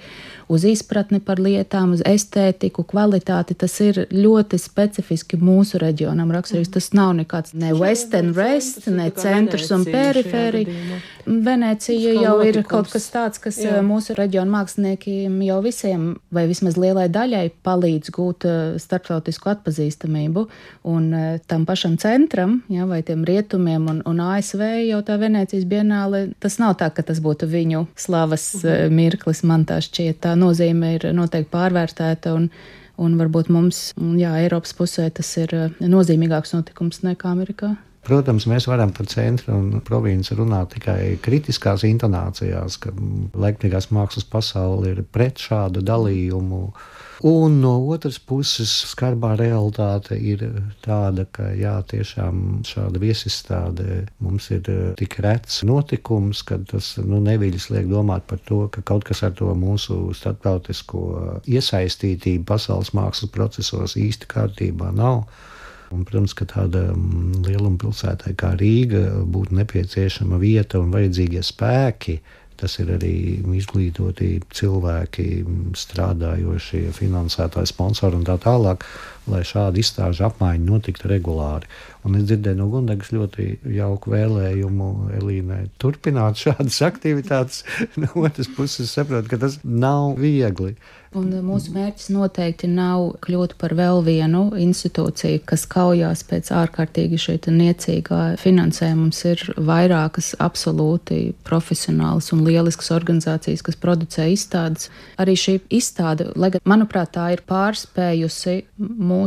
uz 0.48 0.64
izpratni 0.64 1.20
par 1.20 1.40
lietām, 1.42 1.92
uz 1.96 2.02
estētiku, 2.08 2.84
kvalitāti, 2.88 3.56
tas 3.58 3.74
ir 3.84 4.06
ļoti 4.12 4.58
specifiski 4.60 5.38
mūsu 5.40 5.80
reģionam 5.82 6.32
raksturīgs. 6.34 6.72
Tas 6.74 6.90
nav 6.96 7.14
nekāds 7.20 7.54
ne 7.58 7.74
western 7.76 8.32
rest, 8.36 8.86
ne 8.88 9.10
centrs 9.14 9.70
un 9.74 9.86
perifērija. 9.88 11.00
Venecija 11.28 12.14
jau 12.16 12.38
ir 12.46 12.62
kaut 12.64 12.88
kas 12.88 13.10
tāds, 13.12 13.40
kas 13.42 13.58
Jā. 13.60 13.82
mūsu 13.84 14.14
reģionu 14.16 14.48
māksliniekiem 14.54 15.34
jau 15.44 15.58
visiem, 15.64 16.06
vai 16.32 16.46
vismaz 16.48 16.78
lielai 16.80 17.08
daļai, 17.12 17.44
palīdz 17.66 18.12
gūt 18.16 18.46
starptautisku 18.80 19.50
atpazīstamību. 19.52 20.46
Un 20.88 21.10
e, 21.12 21.24
tam 21.50 21.66
pašam 21.68 21.98
centram, 22.00 22.62
ja, 22.72 22.86
vai 22.88 23.02
tiem 23.04 23.26
rietumiem 23.28 23.90
un, 23.92 24.00
un 24.08 24.22
ASV 24.24 24.62
jau 24.88 25.02
tā 25.04 25.18
Venecijas 25.20 25.66
bienāle, 25.68 26.30
tas 26.40 26.56
nav 26.62 26.78
tā, 26.80 26.88
ka 26.94 27.04
tas 27.04 27.20
būtu 27.24 27.48
viņu 27.50 27.84
slavas 27.98 28.48
uh 28.62 28.64
-huh. 28.64 28.90
mirklis. 28.90 29.44
Man 29.44 29.66
tā 29.68 29.82
šķiet, 29.84 30.22
tā 30.24 30.32
nozīme 30.38 30.94
ir 30.96 31.08
noteikti 31.16 31.52
pārvērtēta. 31.54 32.34
Un, 32.38 32.50
Un 32.98 33.12
varbūt 33.14 33.46
mums, 33.54 33.92
jā, 34.18 34.32
Eiropas 34.42 34.72
pusē 34.74 35.04
tas 35.14 35.28
ir 35.38 35.52
e, 35.54 35.66
nozīmīgāks 35.86 36.50
notikums 36.56 37.04
nekā 37.06 37.30
Amerikā. 37.30 37.76
Protams, 38.08 38.46
mēs 38.48 38.64
varam 38.70 38.92
par 38.96 39.04
centru 39.10 39.52
un 39.52 39.82
provinci 39.84 40.36
runāt 40.38 40.70
tikai 40.78 41.18
kritiskās 41.20 41.82
intonācijās, 41.84 42.78
ka 42.80 42.92
laikmīgās 43.36 43.90
mākslas 43.92 44.24
pasaule 44.24 44.94
ir 44.94 45.02
pret 45.12 45.42
šādu 45.44 45.82
dalījumu. 45.84 46.62
Un 47.28 47.58
no 47.60 47.72
otras 47.90 48.16
puses, 48.22 48.70
skarbā 48.92 49.32
realitāte 49.36 50.14
ir 50.16 50.44
tāda, 50.84 51.26
ka 51.34 51.50
jā, 51.58 51.74
tiešām 51.90 52.62
šāda 52.68 53.02
viesistāde 53.02 54.04
mums 54.22 54.46
ir 54.54 54.70
eh, 54.70 54.80
tik 55.00 55.18
rets 55.26 55.60
notikums, 55.66 56.44
ka 56.46 56.60
tas 56.70 56.94
nu, 57.02 57.18
neviļas 57.26 57.68
liek 57.74 57.90
domāt 57.90 58.24
par 58.30 58.40
to, 58.48 58.62
ka 58.72 58.86
kaut 58.86 59.04
kas 59.10 59.24
ar 59.26 59.34
to 59.36 59.50
mūsu 59.58 60.14
starptautisko 60.14 61.02
iesaistītību 61.44 62.46
pasaules 62.54 62.94
mākslas 62.96 63.34
procesos 63.34 63.98
īsti 63.98 64.30
kārtībā 64.30 64.94
nav. 64.94 65.26
Un, 65.94 66.02
protams, 66.04 66.34
ka 66.36 66.44
tāda 66.48 66.90
mm, 66.92 67.44
lieluma 67.46 67.80
pilsētai 67.80 68.34
kā 68.38 68.52
Rīga 68.60 69.22
būtu 69.24 69.56
nepieciešama 69.56 70.40
vieta 70.42 70.82
un 70.82 70.92
vajadzīgie 70.92 71.44
spēki, 71.46 72.18
Tas 72.58 72.74
ir 72.82 72.88
arī 72.90 73.12
izglītoti 73.54 74.32
cilvēki, 74.58 75.26
strādājošie, 75.78 76.88
finansētāji, 76.96 77.70
sponsori 77.70 78.18
un 78.18 78.24
tā 78.26 78.34
tālāk, 78.42 78.82
lai 79.30 79.44
šāda 79.46 79.80
izstāžu 79.80 80.26
apmaiņa 80.28 80.64
notiktu 80.66 81.10
regulāri. 81.10 81.68
Un 82.06 82.16
es 82.18 82.28
dzirdēju 82.28 82.60
no 82.60 82.68
Gundagas 82.72 83.10
ļoti 83.12 83.48
jauku 83.74 84.12
vēlējumu 84.14 84.90
Elīnai 85.18 85.64
turpināt 85.82 86.38
šādas 86.44 86.80
aktivitātes. 86.86 87.64
No 87.98 88.10
otras 88.22 88.48
puses, 88.54 88.92
saprotu, 88.94 89.28
ka 89.32 89.40
tas 89.42 89.58
nav 89.64 90.14
viegli. 90.20 90.76
Un 91.16 91.30
mūsu 91.40 91.72
mērķis 91.72 92.10
noteikti 92.12 92.68
nav 92.68 93.14
kļūt 93.24 93.54
par 93.60 93.72
vēl 93.78 94.02
vienu 94.04 94.42
institūciju, 94.60 95.40
kas 95.48 95.64
kaujās 95.70 96.20
pēc 96.28 96.50
ārkārtīgi 96.52 97.16
šī 97.22 97.36
niecīgā 97.48 98.20
finansējuma. 98.40 99.06
Mums 99.06 99.22
ir 99.24 99.44
vairākas 99.56 100.34
absolūti 100.42 101.32
profesionālas 101.48 102.28
un 102.36 102.44
lieliskas 102.44 102.92
organizācijas, 102.92 103.64
kas 103.64 103.80
producē 103.80 104.28
izstādes. 104.34 104.90
Arī 105.16 105.36
šī 105.38 105.56
izstāde, 105.80 106.28
lai 106.36 106.52
gan, 106.52 106.64
manuprāt, 106.68 107.14
tā 107.16 107.30
ir 107.32 107.44
pārspējusi 107.48 108.58
mūsu 108.76 109.17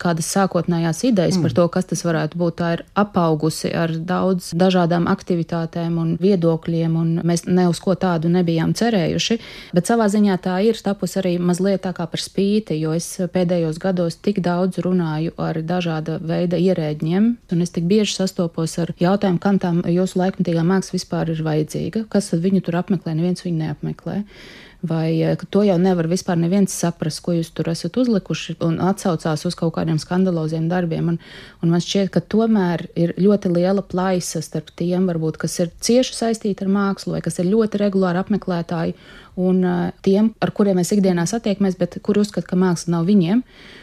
kādas 0.00 0.28
sākotnējās 0.34 1.02
idejas 1.08 1.38
mm. 1.38 1.46
par 1.46 1.56
to, 1.56 1.66
kas 1.74 1.88
tas 1.90 2.04
varētu 2.06 2.38
būt. 2.38 2.56
Tā 2.60 2.70
ir 2.76 2.84
apaugusi 2.98 3.72
ar 3.74 3.94
daudz 3.96 4.52
dažādām 4.58 5.08
aktivitātēm 5.10 5.98
un 5.98 6.14
viedokļiem, 6.22 6.96
un 6.98 7.12
mēs 7.26 7.46
ne 7.48 7.66
uz 7.70 7.80
ko 7.82 7.96
tādu 7.98 8.30
nebijām 8.32 8.74
cerējuši. 8.78 9.38
Bet 9.76 9.90
savā 9.90 10.08
ziņā 10.12 10.38
tā 10.44 10.58
ir 10.68 10.78
tapusi 10.84 11.18
arī 11.22 11.34
mazliet 11.42 11.82
tā 11.86 11.94
kā 11.96 12.06
par 12.10 12.22
spīti, 12.22 12.78
jo 12.80 12.94
es 12.96 13.08
pēdējos 13.32 13.80
gados 13.82 14.18
tik 14.22 14.42
daudz 14.44 14.82
runāju 14.84 15.34
ar 15.40 15.62
dažāda 15.66 16.18
veida 16.22 16.60
ierēģiem, 16.60 17.30
un 17.52 17.64
es 17.64 17.74
tik 17.74 17.88
bieži 17.90 18.18
sastopos 18.18 18.78
ar 18.82 18.94
jautājumu, 19.00 19.40
kam 19.42 19.60
tā 19.62 19.72
jūsu 19.90 20.20
laikmatīgā 20.20 20.64
māksla 20.66 20.98
vispār 20.98 21.32
ir 21.32 21.42
vajadzīga, 21.46 22.06
kas 22.12 22.32
viņu 22.36 22.62
tur 22.66 22.82
apmeklē, 22.82 23.16
neviens 23.18 23.44
viņu 23.46 23.64
neapmeklē. 23.64 24.22
Vai 24.82 25.22
eh, 25.22 25.36
to 25.50 25.62
jau 25.66 25.76
nevar 25.78 26.08
vispār 26.10 26.38
neviens 26.40 26.74
saprast, 26.74 27.22
ko 27.22 27.36
jūs 27.36 27.52
tur 27.54 27.70
esat 27.72 27.96
uzlikuši, 28.02 28.56
un 28.66 28.80
atsaucās 28.82 29.46
uz 29.48 29.56
kaut 29.58 29.74
kādiem 29.76 30.00
skandaloziem 30.02 30.68
darbiem. 30.70 31.12
Un, 31.14 31.18
un 31.62 31.74
man 31.74 31.82
šķiet, 31.82 32.10
ka 32.14 32.22
tomēr 32.34 32.88
ir 32.98 33.14
ļoti 33.20 33.52
liela 33.54 33.84
plaisa 33.86 34.42
starp 34.42 34.72
tiem, 34.78 35.06
varbūt, 35.10 35.38
kas 35.42 35.58
ir 35.62 35.72
cieši 35.82 36.18
saistīti 36.18 36.66
ar 36.66 36.72
mākslu, 36.74 37.16
vai 37.16 37.22
kas 37.24 37.38
ir 37.38 37.50
ļoti 37.52 37.82
regulāri 37.84 38.22
apmeklētāji, 38.22 38.96
un 39.36 39.62
tiem, 40.04 40.32
ar 40.42 40.52
kuriem 40.52 40.76
mēs 40.80 40.92
ikdienā 40.94 41.24
satiekamies, 41.28 41.78
bet 41.80 41.96
kuri 42.04 42.22
uzskata, 42.22 42.46
ka 42.50 42.58
māksla 42.58 42.98
nav 42.98 43.06
viņiem. 43.08 43.42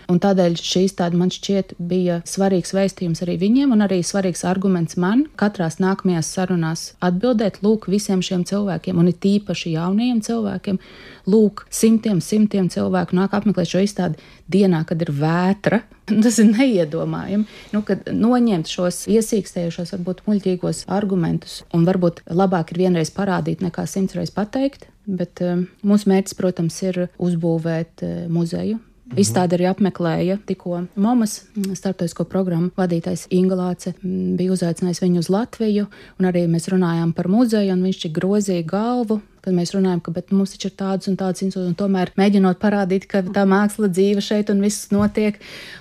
Un 0.09 0.17
tādēļ 0.21 0.55
šīs 0.57 0.95
tāda 0.97 1.17
man 1.19 1.29
šķiet 1.33 1.75
bija 1.77 2.19
svarīgs 2.25 2.73
vēstījums 2.73 3.21
arī 3.25 3.35
viņiem, 3.41 3.75
un 3.75 3.85
arī 3.85 3.99
svarīgs 4.05 4.41
arguments 4.49 4.97
man 4.97 5.27
katrās 5.37 5.77
nākamajās 5.81 6.31
sarunās 6.33 6.85
atbildēt 7.05 7.61
lūk 7.65 7.85
visiem 7.91 8.23
šiem 8.25 8.45
cilvēkiem, 8.49 8.97
un 8.97 9.11
it 9.11 9.25
īpaši 9.25 9.75
jaunajiem 9.75 10.23
cilvēkiem, 10.25 10.81
lūk, 11.29 11.65
simtiem, 11.69 12.23
simtiem 12.25 12.71
cilvēku 12.73 13.17
nāk 13.17 13.37
apmeklēt 13.37 13.69
šo 13.69 13.85
izstādi 13.85 14.17
dienā, 14.49 14.81
kad 14.89 15.01
ir 15.05 15.13
vētra. 15.13 15.83
Tas 16.25 16.39
ir 16.41 16.49
neiedomājami. 16.55 17.45
Nu, 17.75 17.83
kad 17.85 18.09
noņemt 18.09 18.69
šos 18.69 19.03
iesīkstējušos, 19.13 19.93
varbūt 19.97 20.23
muļķīgos 20.25 20.87
argumentus, 20.89 21.61
un 21.69 21.85
varbūt 21.85 22.23
labāk 22.33 22.73
ir 22.73 22.87
vienreiz 22.87 23.13
parādīt, 23.13 23.61
nekā 23.61 23.85
simtreiz 23.89 24.33
pateikt. 24.33 24.89
Bet 25.09 25.41
um, 25.41 25.65
mūsu 25.81 26.11
mērķis, 26.11 26.37
protams, 26.37 26.77
ir 26.85 27.07
uzbūvēt 27.17 28.05
uh, 28.05 28.15
muzeju, 28.29 28.77
Mhm. 29.09 29.17
Izstādi 29.23 29.57
arī 29.57 29.65
apmeklēja 29.71 30.35
tikko 30.45 30.83
Momas 31.01 31.39
starptautisko 31.57 32.27
programmu 32.29 32.69
vadītājs 32.77 33.25
Ingalāce. 33.33 33.95
Bija 34.03 34.53
uzaicinājis 34.53 35.01
viņu 35.01 35.23
uz 35.23 35.29
Latviju, 35.33 35.87
un 36.19 36.29
arī 36.29 36.43
mēs 36.45 36.69
runājām 36.69 37.15
par 37.17 37.29
muzeju, 37.31 37.73
un 37.73 37.81
viņš 37.87 38.03
tik 38.03 38.13
grozīja 38.19 38.67
galvu. 38.69 39.21
Kad 39.39 39.55
mēs 39.55 39.71
runājam, 39.73 40.01
ka 40.03 40.11
mums 40.35 40.51
taču 40.53 40.67
ir 40.67 40.73
tādas 40.77 41.07
un 41.07 41.15
tādas 41.17 41.41
institūcijas, 41.41 41.71
un 41.71 41.77
tomēr 41.79 42.11
mēģinot 42.19 42.59
parādīt, 42.59 43.07
ka 43.09 43.23
tā 43.23 43.45
māksla 43.47 43.87
dzīve 43.87 44.21
šeit 44.21 44.51
un 44.51 44.59
viss 44.61 44.91
notiek, 44.91 45.39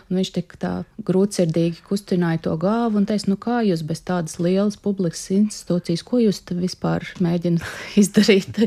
un 0.09 0.21
viņš 0.21 0.31
tik 0.37 0.55
tā 0.63 0.73
grūtsirdīgi 1.05 1.83
kustināja 1.89 2.39
to 2.47 2.55
galvu 2.57 3.03
un 3.03 3.09
teica, 3.11 3.29
nu 3.29 3.37
kā 3.37 3.59
jūs 3.67 3.83
bez 3.85 4.01
tādas 4.07 4.39
lielas 4.39 4.79
publikas 4.79 5.27
institūcijas, 5.35 6.07
ko 6.07 6.23
jūs 6.23 6.41
vispār 6.55 7.11
mēģināt 7.19 7.67
izdarīt? 8.05 8.63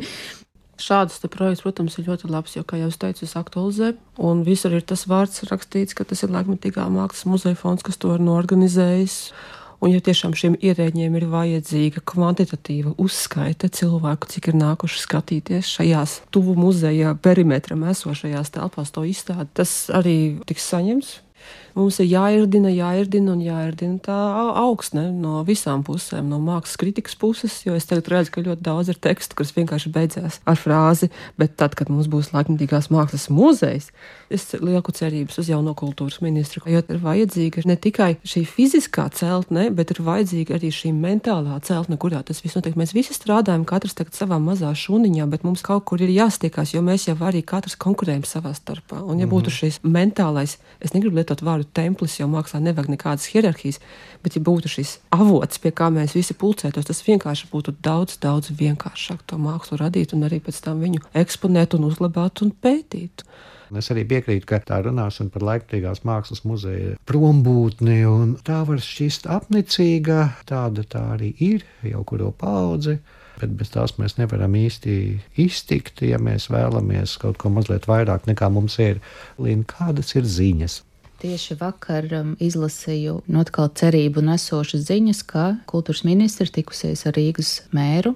Šāds 0.81 1.21
projekts, 1.29 1.63
protams, 1.65 1.97
ir 1.99 2.09
ļoti 2.09 2.29
labs, 2.31 2.57
jo, 2.57 2.65
kā 2.67 2.79
jau 2.79 2.89
teicu, 3.03 3.25
es 3.27 3.37
aktualizēju. 3.37 3.97
Un 4.25 4.43
visur 4.47 4.73
ir 4.73 4.85
tas 4.87 5.05
vārds 5.09 5.45
rakstīts, 5.49 5.95
ka 5.97 6.07
tas 6.07 6.23
ir 6.25 6.33
laikmetīgā 6.33 6.87
mākslas 6.89 7.27
muzeja 7.29 7.59
fonds, 7.59 7.85
kas 7.85 7.99
to 8.01 8.15
ir 8.15 8.23
norganizējis. 8.25 9.17
Un, 9.81 9.89
ja 9.89 10.01
tiešām 10.05 10.35
šiem 10.37 10.55
ierēģiem 10.61 11.15
ir 11.17 11.23
vajadzīga 11.31 12.03
kvantitatīva 12.05 12.93
uzskaita 13.01 13.69
cilvēku, 13.73 14.29
cik 14.29 14.51
ir 14.51 14.59
nākuši 14.59 15.01
skatīties 15.01 15.71
šajās 15.79 16.19
tuvu 16.33 16.53
muzeja 16.59 17.15
perimetram 17.17 17.87
esošajās 17.89 18.53
telpās 18.53 18.93
to 18.93 19.07
izstādi, 19.09 19.49
tas 19.57 19.73
arī 19.89 20.15
tiks 20.45 20.69
saņemts 20.69 21.15
Mums 21.77 21.99
ir 22.03 22.09
jāirdina, 22.11 22.71
jāirdina 22.73 23.31
un 23.35 23.41
jāirdina 23.43 23.99
tā 24.03 24.17
augsne 24.61 25.07
no 25.15 25.41
visām 25.47 25.85
pusēm, 25.87 26.27
no 26.31 26.39
mākslas 26.43 26.79
kritikas 26.81 27.15
puses, 27.19 27.61
jo 27.65 27.75
es 27.77 27.87
tagad 27.87 28.09
redzu, 28.11 28.33
ka 28.35 28.43
ļoti 28.45 28.65
daudz 28.65 28.91
ir 28.91 28.99
tekstu, 29.01 29.37
kas 29.39 29.53
vienkārši 29.55 29.91
beidzās 29.93 30.41
ar 30.43 30.59
frāzi, 30.59 31.11
bet 31.39 31.55
tad, 31.59 31.77
kad 31.79 31.91
mums 31.91 32.09
būs 32.11 32.33
laikmatīgās 32.35 32.89
mākslas 32.91 33.29
muzejs, 33.31 33.91
es 34.31 34.47
lieku 34.59 34.93
cerības 34.95 35.39
uz 35.41 35.51
jauno 35.51 35.73
kultūras 35.77 36.19
ministru, 36.23 36.63
jo 36.67 36.81
ir 36.81 37.01
vajadzīga 37.03 37.63
ne 37.69 37.77
tikai 37.79 38.11
šī 38.27 38.43
fiziskā 38.47 39.07
celtne, 39.15 39.69
bet 39.75 39.93
ir 39.95 40.03
vajadzīga 40.05 40.57
arī 40.57 40.71
šī 40.75 40.93
mentālā 40.95 41.59
celtne, 41.67 41.99
kurā 42.01 42.23
tas 42.27 42.43
viss 42.43 42.57
notiek. 42.57 42.77
Mēs 42.79 42.95
visi 42.95 43.15
strādājam, 43.15 43.65
katrs 43.67 43.95
tagad 43.97 44.17
savā 44.17 44.39
mazā 44.41 44.71
šūniņā, 44.75 45.27
bet 45.31 45.45
mums 45.47 45.63
kaut 45.65 45.85
kur 45.89 46.03
ir 46.03 46.11
jāstiekās, 46.13 46.75
jo 46.75 46.83
mēs 46.85 47.07
jau 47.09 47.17
arī 47.27 47.43
katrs 47.47 47.77
konkurējam 47.79 48.25
savā 48.27 48.53
starpā. 48.57 49.01
Un 49.03 49.23
ja 49.23 49.29
būtu 49.29 49.51
mhm. 49.51 49.57
šis 49.59 49.81
mentālais, 49.83 50.57
es 50.83 50.95
negribu 50.95 51.21
lietot 51.21 51.43
vārdu 51.45 51.60
vārdu 51.61 51.73
templis, 51.73 52.19
jo 52.19 52.27
mākslā 52.27 52.61
nevajag 52.61 52.89
nekādas 52.89 53.29
hierarhijas, 53.31 53.79
bet 54.23 54.35
ja 54.35 54.41
būtu 54.41 54.67
šis 54.67 54.99
avots, 55.11 55.59
pie 55.59 55.71
kā 55.71 55.89
mēs 55.91 56.15
visi 56.15 56.33
pulcētos, 56.33 56.85
tas 56.85 57.03
vienkārši 57.05 57.49
būtu 57.51 57.75
daudz, 57.81 58.17
daudz 58.19 58.51
vienkāršāk 58.51 59.21
to 59.27 59.37
mākslu 59.37 59.77
radīt 59.77 60.13
un 60.13 60.23
arī 60.23 60.39
pēc 60.39 60.61
tam 60.63 60.81
viņu 60.81 61.01
eksponēt 61.13 61.75
un 61.75 61.85
uzlabāt 61.85 62.41
un 62.41 62.51
pētīt. 62.51 63.23
Es 63.71 63.87
arī 63.89 64.03
piekrītu, 64.03 64.45
ka 64.45 64.59
tā 64.59 64.81
runāšana 64.83 65.31
par 65.31 65.45
laikmatīgās 65.47 66.03
mākslas 66.03 66.43
muzeja 66.43 66.97
prombūtni, 67.07 68.03
un 68.03 68.35
tā 68.43 68.65
var 68.67 68.81
šķist 68.83 69.29
apnicīga, 69.31 70.35
tāda 70.45 70.83
tā 70.83 71.05
arī 71.13 71.31
ir 71.39 71.63
jau 71.87 72.03
kuru 72.03 72.33
paudzi 72.35 72.99
bet 73.41 73.55
bez 73.57 73.71
tās 73.73 73.95
mēs 73.97 74.17
nevaram 74.19 74.53
īsti 74.57 74.95
iztikt, 75.41 76.03
ja 76.05 76.19
mēs 76.21 76.49
vēlamies 76.53 77.17
kaut 77.21 77.39
ko 77.41 77.49
mazliet 77.53 77.87
vairāk 77.89 78.27
nekā 78.29 78.51
mums 78.53 78.77
ir. 78.83 79.01
Līna, 79.41 79.65
kādas 79.67 80.13
ir 80.19 80.27
ziņas? 80.29 80.81
Tieši 81.21 81.55
vakar 81.59 82.07
um, 82.17 82.31
izlasīju 82.41 83.19
no 83.29 83.43
atkal 83.45 83.67
cerību 83.77 84.23
nesošas 84.25 84.87
ziņas, 84.87 85.19
ka 85.29 85.43
kultūras 85.69 86.01
ministri 86.07 86.49
tikusies 86.49 87.05
ar 87.05 87.13
Rīgas 87.13 87.51
mēru, 87.75 88.15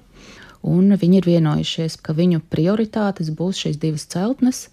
un 0.66 0.90
viņi 0.98 1.20
ir 1.20 1.28
vienojušies, 1.30 2.00
ka 2.02 2.16
viņu 2.18 2.42
prioritātes 2.50 3.30
būs 3.30 3.62
šīs 3.62 3.78
divas 3.78 4.08
celtnes 4.10 4.66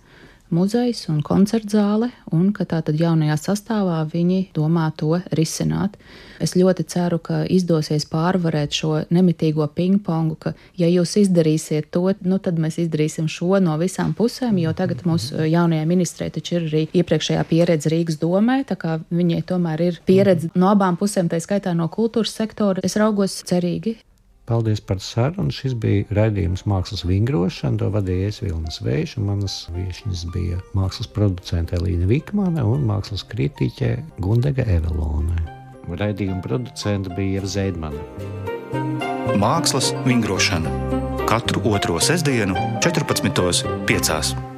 muzejs 0.54 1.08
un 1.12 1.22
koncertzāle, 1.26 2.10
un 2.34 2.52
ka 2.56 2.66
tātad 2.70 3.00
jaunajā 3.00 3.38
sastāvā 3.40 4.00
viņi 4.10 4.40
domā 4.56 4.90
to 4.98 5.18
risināt. 5.36 5.98
Es 6.44 6.56
ļoti 6.60 6.86
ceru, 6.90 7.20
ka 7.24 7.44
izdosies 7.50 8.06
pārvarēt 8.12 8.76
šo 8.76 8.94
nemitīgo 9.14 9.68
pingpongu, 9.76 10.38
ka, 10.40 10.54
ja 10.80 10.90
jūs 10.92 11.16
izdarīsiet 11.24 11.90
to, 11.94 12.06
nu 12.28 12.40
tad 12.44 12.60
mēs 12.62 12.80
izdarīsim 12.84 13.30
šo 13.32 13.60
no 13.64 13.78
visām 13.82 14.14
pusēm, 14.18 14.60
jo 14.62 14.74
tagad 14.78 15.06
mūsu 15.08 15.48
jaunajai 15.48 15.90
ministrei 15.90 16.32
taču 16.34 16.60
ir 16.60 16.70
arī 16.70 16.86
iepriekšējā 17.02 17.44
pieredze 17.50 17.92
Rīgas 17.94 18.20
domē, 18.22 18.62
tā 18.70 18.78
kā 18.80 18.98
viņai 19.14 19.44
tomēr 19.50 19.88
ir 19.90 20.02
pieredze 20.08 20.52
no 20.56 20.72
abām 20.74 21.00
pusēm, 21.00 21.32
tā 21.32 21.42
skaitā 21.44 21.76
no 21.78 21.90
kultūras 21.92 22.36
sektora. 22.38 22.84
Es 22.84 23.00
raugos 23.00 23.42
cerīgi. 23.48 23.98
Paldies 24.46 24.82
par 24.84 25.00
sarunu. 25.00 25.54
Šis 25.56 25.76
bija 25.80 26.04
raidījums 26.18 26.66
Mākslas 26.68 27.06
vingrošana. 27.08 27.80
To 27.80 27.90
vadīja 27.94 28.34
Vilnis 28.44 28.82
Vējš, 28.84 29.18
un 29.22 29.30
manas 29.32 29.58
viesņas 29.76 30.26
bija 30.36 30.60
mākslas 30.76 31.08
producente 31.16 31.78
Elīna 31.80 32.10
Vikmane 32.10 32.66
un 32.68 32.84
mākslas 32.90 33.24
kritiķe 33.32 33.96
Gundega 34.24 34.68
Evelone. 34.68 35.40
Raidījuma 35.88 36.44
producente 36.44 37.12
bija 37.16 37.40
Ieva 37.40 37.54
Zēdmane. 37.56 38.08
Mākslas 39.40 39.94
vingrošana 40.08 41.02
katru 41.34 41.62
otro 41.74 42.00
sestdienu, 42.00 42.54
14.5. 42.84 44.53